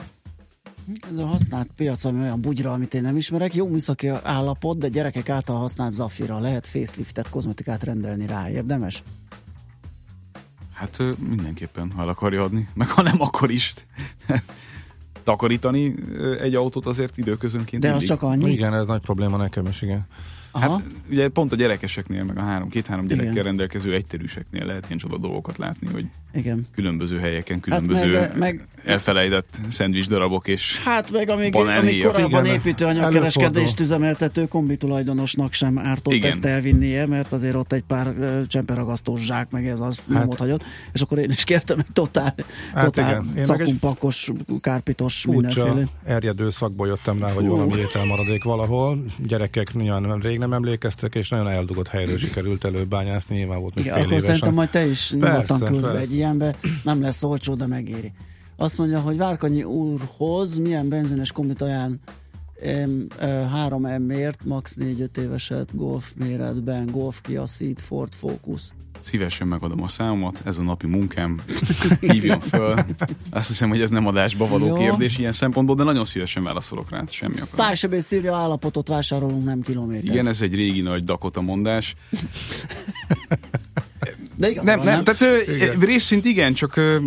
[1.11, 3.53] Ez a használt piac, ami olyan bugyra, amit én nem ismerek.
[3.53, 8.49] Jó műszaki állapot, de gyerekek által használt Zafira lehet faceliftet, kozmetikát rendelni rá.
[8.49, 9.03] Érdemes?
[10.83, 13.73] Hát mindenképpen, ha el akarja adni, meg ha nem, akkor is.
[15.23, 15.95] Takarítani
[16.41, 18.09] egy autót azért időközönként De az mindig.
[18.09, 18.51] csak annyi?
[18.51, 20.07] Igen, ez nagy probléma nekem is, igen.
[20.55, 20.71] Aha.
[20.71, 23.43] Hát ugye pont a gyerekeseknél, meg a három, két-három gyerekkel Igen.
[23.43, 26.65] rendelkező egyterűseknél lehet ilyen csoda dolgokat látni, hogy Igen.
[26.75, 32.45] különböző helyeken, Hát különböző meg- meg- elfelejtett szendvics darabok és Hát meg amíg, amíg korábban
[32.45, 36.31] építőanyagkereskedést üzemeltető kombitulajdonosnak sem ártott Igen.
[36.31, 40.37] ezt elvinnie, mert azért ott egy pár ö, csemperagasztós zsák, meg ez az Hát- nyomot
[40.37, 42.35] hagyott, és akkor én is kértem egy totál,
[42.73, 44.31] Hát totál cakumpakos,
[44.61, 45.83] kárpitos mindenféle.
[46.05, 47.49] erjedő szakból jöttem rá, hogy Fú.
[47.51, 49.03] valami ételmaradék valahol.
[49.27, 53.35] Gyerekek nyilván rég nem emlékeztek, és nagyon eldugott helyről sikerült előbányászni.
[53.35, 54.35] Nyilván volt még Igen, fél akkor évesen.
[54.35, 58.11] szerintem majd te is nyugodtan küldve egy ilyenbe, nem lesz olcsó, de megéri.
[58.57, 61.95] Azt mondja, hogy Várkanyi úrhoz milyen benzines kombit ajánl
[62.61, 68.61] em, ö, 3M-ért, max 4-5 éveset golf méretben, golf Kia Ceed, Ford Focus.
[69.05, 71.41] Szívesen megadom a számomat, ez a napi munkám,
[71.99, 72.85] hívjon föl.
[73.29, 74.73] Azt hiszem, hogy ez nem adásba való Jó.
[74.73, 77.47] kérdés ilyen szempontból, de nagyon szívesen válaszolok rá, semmi akadály.
[77.47, 80.11] Szájsebész írja állapotot vásárolunk, nem kilométer.
[80.11, 81.95] Igen, ez egy régi nagy Dakota mondás.
[84.35, 85.79] De igaz, Nem, van, nem, tehát ö, Igen.
[85.79, 86.97] részint igen, csak ö,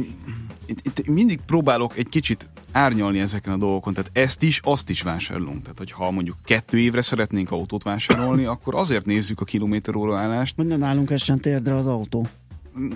[0.67, 5.03] itt, itt mindig próbálok egy kicsit árnyalni ezeken a dolgokon, tehát ezt is, azt is
[5.03, 5.63] vásárolunk.
[5.63, 10.57] Tehát, hogyha mondjuk kettő évre szeretnénk autót vásárolni, akkor azért nézzük a kilométer óra állást,
[10.57, 12.27] ne nálunk essen térdre az autó.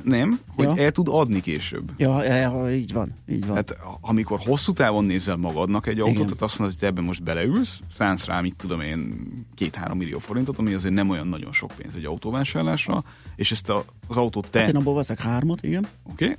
[0.05, 0.77] nem, hogy Ja.
[0.85, 1.91] el tud adni később.
[1.97, 3.57] Ja, ja, így van, így van.
[3.57, 6.27] Hát amikor hosszú távon nézel magadnak egy autót, Igen.
[6.27, 10.59] tehát azt mondod, hogy ebben most beleülsz, szánsz rá, mit tudom én, két-három millió forintot,
[10.59, 13.03] ami azért nem olyan nagyon sok pénz egy autóvásárlásra,
[13.37, 15.87] és ezt a, az autót te, Hát én abból veszek hármat, igen.
[16.13, 16.37] oké, okay,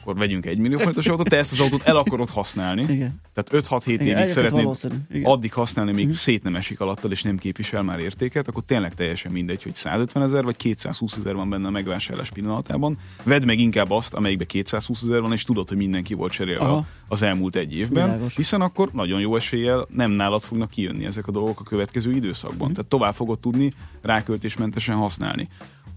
[0.00, 3.20] akkor vegyünk egy millió forintos autót, te ezt az autót el akarod használni, Igen.
[3.34, 4.76] tehát 5-6-7 évig egyébként szeretnéd
[5.10, 5.30] igen.
[5.30, 9.32] addig használni, míg szét nem esik alattal, és nem képvisel már értéket, akkor tényleg teljesen
[9.32, 12.98] mindegy, hogy 150 ezer vagy 220 ezer van benne a megvásárlás pillanatában.
[13.22, 16.86] Vedd meg inkább azt, amelyikbe 220 ezer van, és tudod, hogy mindenki volt cserélve Aha.
[17.08, 18.36] az elmúlt egy évben, Világos.
[18.36, 22.72] hiszen akkor nagyon jó eséllyel nem nálad fognak kijönni ezek a dolgok a következő időszakban.
[22.72, 25.48] Tehát tovább fogod tudni ráköltésmentesen használni.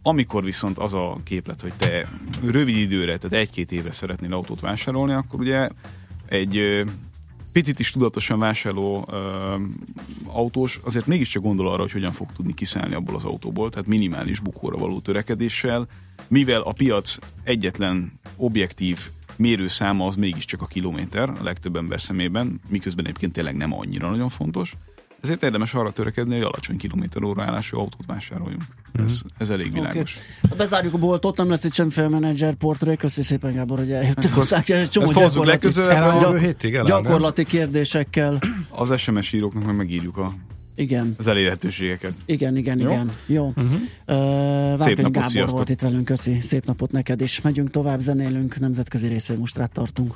[0.02, 2.08] Amikor viszont az a képlet, hogy te
[2.43, 5.70] rövid időre, tehát egy-két évre szeretnél autót vásárolni, akkor ugye
[6.26, 6.84] egy
[7.52, 9.56] picit is tudatosan vásárló ö,
[10.26, 14.39] autós azért mégiscsak gondol arra, hogy hogyan fog tudni kiszállni abból az autóból, tehát minimális
[14.39, 15.88] bukóra való törekedéssel,
[16.28, 23.06] mivel a piac egyetlen objektív mérőszáma az mégiscsak a kilométer a legtöbb ember szemében, miközben
[23.06, 24.74] egyébként tényleg nem annyira nagyon fontos,
[25.22, 28.64] ezért érdemes arra törekedni, hogy alacsony kilométer óra állású autót vásároljunk.
[28.94, 30.18] Ez, ez elég világos.
[30.46, 30.58] Okay.
[30.58, 32.96] Bezárjuk a boltot, nem lesz itt semmiféle menedzser portré.
[32.96, 34.70] Köszi szépen, Gábor, hogy eljöttek hozzánk.
[34.70, 38.40] Egy csomó gyakorlati, legközelebb, hétig kérdésekkel.
[38.70, 40.34] Az SMS íróknak meg megírjuk a,
[40.76, 41.16] Igen.
[41.18, 42.14] az elérhetőségeket.
[42.26, 42.90] Igen, igen, Jó?
[42.90, 43.12] igen.
[43.26, 43.46] Jó.
[43.46, 43.64] Uh-huh.
[43.64, 45.56] Uh, Szép napot, Gábor sziasztok.
[45.56, 46.40] volt itt velünk, köszi.
[46.42, 47.42] Szép napot neked is.
[47.42, 50.16] Megyünk tovább, zenélünk, nemzetközi részén most rá tartunk.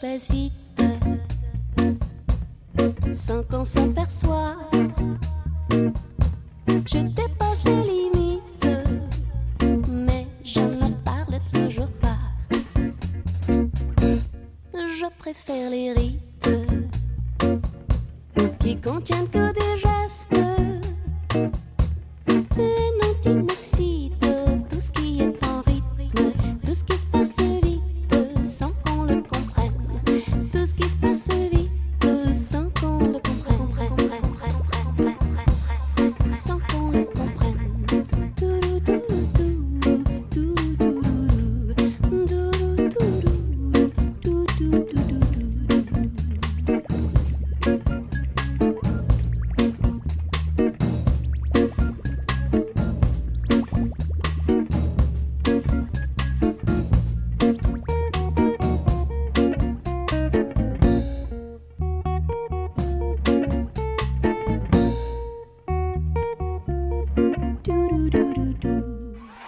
[0.00, 0.52] passe vite.
[3.10, 4.43] Cinq ans s'aperçoit.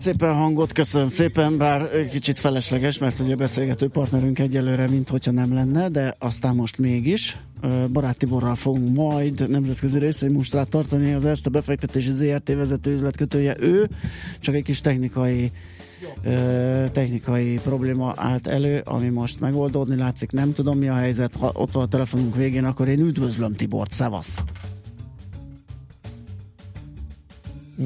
[0.00, 5.54] Szépen hangot, köszönöm szépen, bár kicsit felesleges, mert ugye beszélgető partnerünk egyelőre, mint hogyha nem
[5.54, 7.38] lenne, de aztán most mégis.
[7.92, 13.88] Barát Tiborral fogunk majd nemzetközi részvénymustrát tartani, az Erste befektetési ZRT vezető üzletkötője ő,
[14.38, 15.50] csak egy kis technikai
[16.92, 21.72] technikai probléma állt elő, ami most megoldódni látszik, nem tudom mi a helyzet, ha ott
[21.72, 24.38] van a telefonunk végén, akkor én üdvözlöm Tibort, szevasz!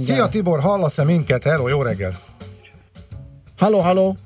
[0.03, 1.43] Szia Tibor, hallasz-e minket?
[1.43, 2.13] Hello, jó reggel!
[3.59, 4.17] Halló, halló!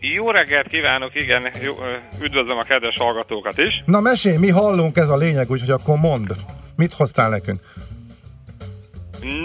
[0.00, 1.74] Jó reggelt kívánok, igen, jó,
[2.20, 3.82] üdvözlöm a kedves hallgatókat is.
[3.86, 6.32] Na mesélj, mi hallunk, ez a lényeg, úgyhogy akkor mondd.
[6.76, 7.60] Mit hoztál nekünk?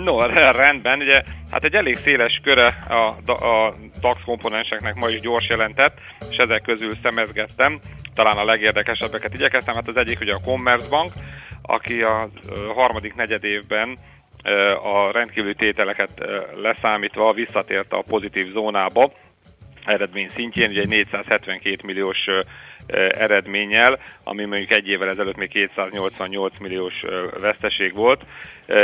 [0.04, 0.22] No,
[0.64, 5.98] rendben, ugye, hát egy elég széles köre a, a DAX komponenseknek ma is gyors jelentett,
[6.30, 7.80] és ezek közül szemezgettem,
[8.14, 11.12] talán a legérdekesebbeket igyekeztem, hát az egyik ugye a Commerzbank,
[11.62, 12.30] aki a
[12.76, 13.94] harmadik negyedévben ö,
[14.84, 16.10] a rendkívüli tételeket
[16.56, 19.12] leszámítva visszatért a pozitív zónába,
[19.86, 22.28] eredmény szintjén, ugye egy 472 milliós
[23.18, 27.04] eredménnyel, ami mondjuk egy évvel ezelőtt még 288 milliós
[27.40, 28.26] veszteség volt.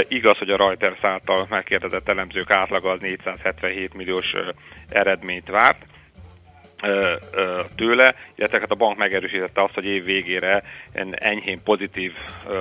[0.08, 4.34] Igaz, hogy a Reuters által megkérdezett elemzők átlaga az 477 milliós
[4.90, 5.86] eredményt várt
[7.76, 12.14] tőle, illetve hát a bank megerősítette azt, hogy év végére en- enyhén pozitív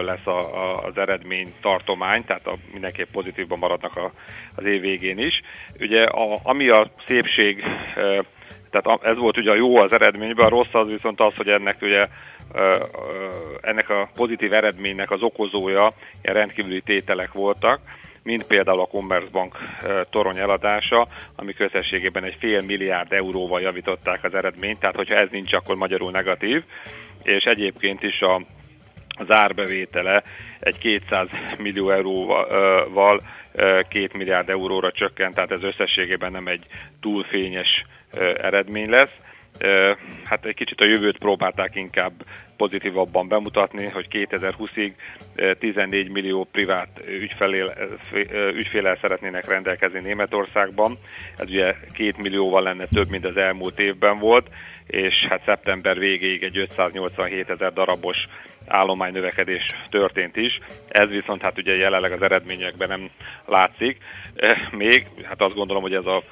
[0.03, 4.13] lesz a, a, az eredmény tartomány, tehát a, mindenképp pozitívban maradnak a,
[4.55, 5.41] az év végén is.
[5.81, 7.65] Ugye a, ami a szépség,
[8.71, 11.83] tehát ez volt ugye a jó az eredményben, a rossz az viszont az, hogy ennek
[11.83, 12.07] ugye
[13.61, 15.93] ennek a pozitív eredménynek az okozója
[16.23, 17.81] ilyen rendkívüli tételek voltak,
[18.25, 19.59] mint például a Commerzbank
[20.11, 25.53] torony eladása, ami összességében egy fél milliárd euróval javították az eredményt, tehát hogyha ez nincs,
[25.53, 26.63] akkor magyarul negatív,
[27.23, 28.41] és egyébként is a
[29.17, 30.23] az árbevétele
[30.61, 33.23] egy 200 millió euróval
[33.53, 36.67] 2 milliárd euróra csökkent, tehát ez összességében nem egy
[37.01, 39.13] túl fényes ö, eredmény lesz.
[40.25, 42.13] Hát egy kicsit a jövőt próbálták inkább
[42.57, 44.93] pozitívabban bemutatni, hogy 2020-ig
[45.35, 47.03] ö, 14 millió privát
[48.55, 50.99] ügyfélel szeretnének rendelkezni Németországban.
[51.37, 54.49] Ez ugye 2 millióval lenne több, mint az elmúlt évben volt,
[54.87, 58.27] és hát szeptember végéig egy 587 ezer darabos
[58.67, 60.61] állománynövekedés történt is.
[60.89, 63.11] Ez viszont hát ugye jelenleg az eredményekben nem
[63.47, 63.99] látszik.
[64.71, 66.23] Még, hát azt gondolom, hogy ez a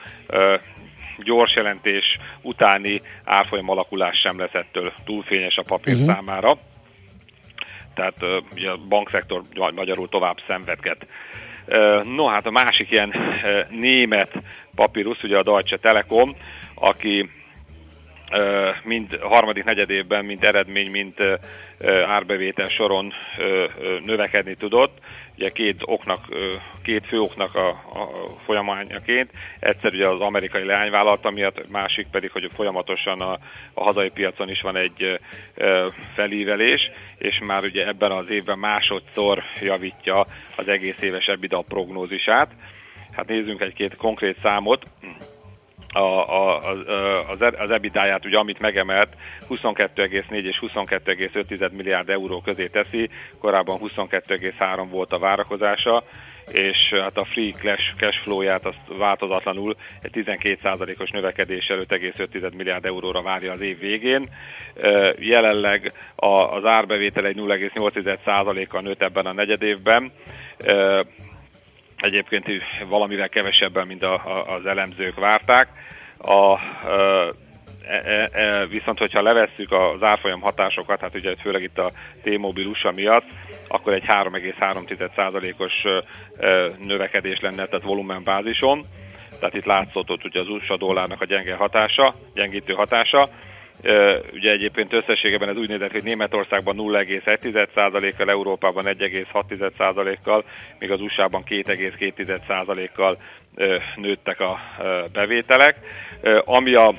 [1.19, 6.15] gyors jelentés utáni árfolyam alakulás sem lesz ettől túlfényes a papír uh-huh.
[6.15, 6.59] számára.
[7.95, 11.07] Tehát ugye a bankszektor ma- magyarul tovább szenvedget.
[12.15, 13.15] No hát a másik ilyen
[13.71, 14.33] német
[14.75, 16.37] papírus, ugye a Deutsche Telekom,
[16.75, 17.31] aki
[18.83, 21.19] mind harmadik negyedévben, mint eredmény, mint
[22.07, 23.13] árbevétel soron
[24.05, 24.99] növekedni tudott.
[25.37, 26.25] Ugye két oknak,
[26.83, 29.31] két fő oknak a, a folyamányaként.
[29.61, 33.39] Egyszer ugye az amerikai leányvállalata miatt, másik pedig, hogy folyamatosan a,
[33.75, 35.19] a hazai piacon is van egy
[35.55, 40.27] ö, felívelés, és már ugye ebben az évben másodszor javítja
[40.57, 42.51] az egész éves EBITDA prognózisát.
[43.13, 44.87] Hát nézzünk egy-két konkrét számot
[45.93, 46.79] a, a, az,
[47.29, 49.17] az, az EBITDA-ját, ugye, amit megemelt,
[49.49, 56.05] 22,4 és 22,5 milliárd euró közé teszi, korábban 22,3 volt a várakozása,
[56.53, 63.23] és hát a free cash, cash flow-ját azt változatlanul egy 12%-os növekedéssel 5,5 milliárd euróra
[63.23, 64.29] várja az év végén.
[65.19, 70.13] Jelenleg az árbevétel egy 0,8%-kal nőtt ebben a negyedévben
[72.03, 72.47] egyébként
[72.89, 75.69] valamivel kevesebben, mint a, a, az elemzők várták.
[76.19, 76.59] A,
[77.87, 81.93] e, e, e, viszont, hogyha levesszük az árfolyam hatásokat, hát ugye főleg itt a
[82.23, 83.27] T-Mobile USA miatt,
[83.69, 85.73] akkor egy 3,3%-os
[86.79, 88.87] növekedés lenne, tehát volumenbázison.
[89.39, 93.29] Tehát itt látszott ott ugye az USA dollárnak a gyenge hatása, gyengítő hatása.
[94.33, 100.45] Ugye egyébként összességében ez úgy nézett, hogy Németországban 0,1%-kal, Európában 1,6%-kal,
[100.79, 103.17] míg az USA-ban 2,2%-kal
[103.97, 104.59] nőttek a
[105.13, 105.77] bevételek.
[106.45, 106.95] Ami a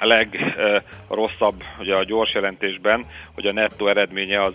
[0.00, 4.54] legrosszabb ugye a gyors jelentésben, hogy a nettó eredménye az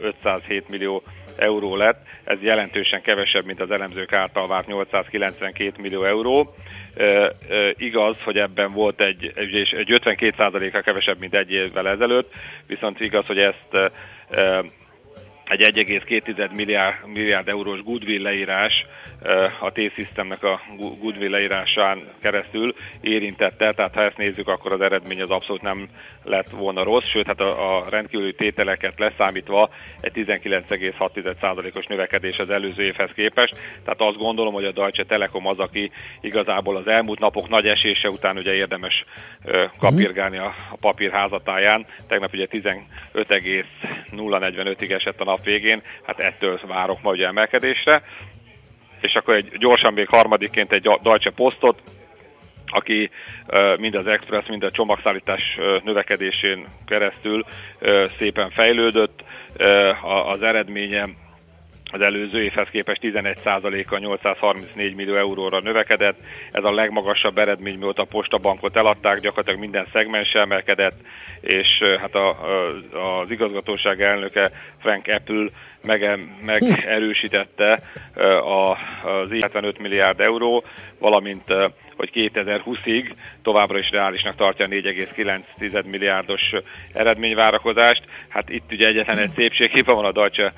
[0.00, 1.02] 507 millió
[1.36, 6.54] euró lett, ez jelentősen kevesebb, mint az elemzők által várt 892 millió euró.
[7.76, 12.32] Igaz, hogy ebben volt egy, egy 52%-a kevesebb, mint egy évvel ezelőtt,
[12.66, 13.92] viszont igaz, hogy ezt
[15.52, 18.86] egy 1,2 milliárd, milliárd eurós goodwill leírás
[19.60, 25.30] a T-Systemnek a goodwill leírásán keresztül érintette, tehát ha ezt nézzük, akkor az eredmény az
[25.30, 25.88] abszolút nem
[26.24, 32.82] lett volna rossz, sőt, hát a, a rendkívüli tételeket leszámítva egy 19,6%-os növekedés az előző
[32.82, 35.90] évhez képest, tehát azt gondolom, hogy a Deutsche Telekom az, aki
[36.20, 39.04] igazából az elmúlt napok nagy esése után ugye érdemes
[39.78, 47.02] kapirgálni a, a papír házatáján, tegnap ugye 15,045-ig esett a nap végén, hát ettől várok
[47.02, 48.02] ma ugye emelkedésre,
[49.00, 51.82] és akkor egy gyorsan még harmadikként egy Deutsche Postot,
[52.66, 53.10] aki
[53.76, 57.44] mind az express, mind a csomagszállítás növekedésén keresztül
[58.18, 59.24] szépen fejlődött.
[60.24, 61.08] Az eredménye
[61.92, 66.18] az előző évhez képest 11%-a 834 millió euróra növekedett.
[66.52, 71.00] Ez a legmagasabb eredmény, mióta a postabankot eladták, gyakorlatilag minden szegmens emelkedett,
[71.40, 75.46] és hát a, a, az igazgatóság elnöke Frank Apple
[75.82, 77.82] meg, megerősítette
[78.44, 80.64] az 75 milliárd euró,
[80.98, 81.54] valamint
[81.96, 83.12] hogy 2020-ig
[83.42, 86.52] továbbra is reálisnak tartja a 4,9 milliárdos
[86.92, 88.02] eredményvárakozást.
[88.28, 90.52] Hát itt ugye egyetlen egy szépségképpen van a Deutsche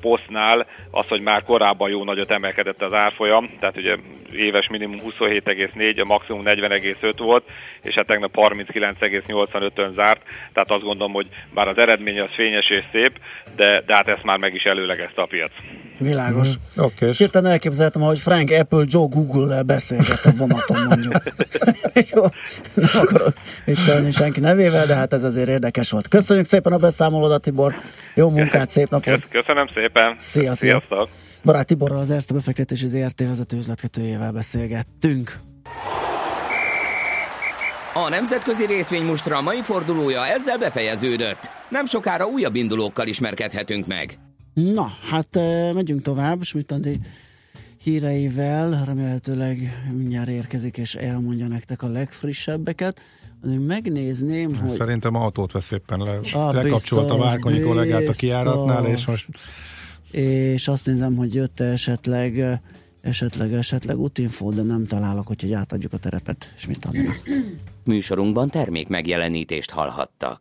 [0.00, 3.96] posztnál az, hogy már korábban jó nagyot emelkedett az árfolyam, tehát ugye
[4.32, 7.44] éves minimum 27,4, a maximum 40,5 volt,
[7.82, 10.20] és hát tegnap 39,85-ön zárt,
[10.52, 13.18] tehát azt gondolom, hogy bár az eredmény az fényes és szép,
[13.56, 15.52] de, de hát ezt már meg is előlegezte a piac.
[15.98, 16.48] Világos.
[16.48, 16.94] Mm, Oké.
[16.94, 17.14] Okay.
[17.16, 21.22] Hirtelen elképzeltem, hogy Frank Apple Joe Google-lel beszélget a vonaton mondjuk.
[22.12, 22.22] Jó,
[22.74, 23.34] nem akarok
[23.64, 26.08] viccelni senki nevével, de hát ez azért érdekes volt.
[26.08, 27.74] Köszönjük szépen a beszámolódat, Tibor.
[28.14, 29.28] Jó munkát, szép napot.
[29.30, 30.14] Köszönöm szépen.
[30.16, 30.54] Szia, szia.
[30.54, 31.08] Sziasztok.
[31.44, 35.38] Barát Tiborral az Erste befektetési ZRT vezető üzletkötőjével beszélgettünk.
[37.94, 41.50] A nemzetközi részvénymustra mai fordulója ezzel befejeződött.
[41.68, 44.18] Nem sokára újabb indulókkal ismerkedhetünk meg.
[44.54, 45.38] Na, hát
[45.74, 46.42] megyünk tovább.
[46.42, 46.98] Smitandi
[47.82, 53.00] híreivel, remélhetőleg mindjárt érkezik és elmondja nektek a legfrissebbeket.
[53.66, 54.76] Megnézném, hogy...
[54.76, 56.18] Szerintem autót vesz éppen le.
[56.32, 58.16] Ah, Lekapcsolta biztos, Márkonyi kollégát a biztos.
[58.16, 59.28] kiáratnál, és most
[60.10, 62.58] És azt nézem, hogy jött esetleg eh,
[63.04, 67.22] esetleg, esetleg útinfó, de nem találok, úgyhogy átadjuk a terepet Schmidt Andinak.
[67.84, 70.32] Műsorunkban termék megjelenítést hallhattak.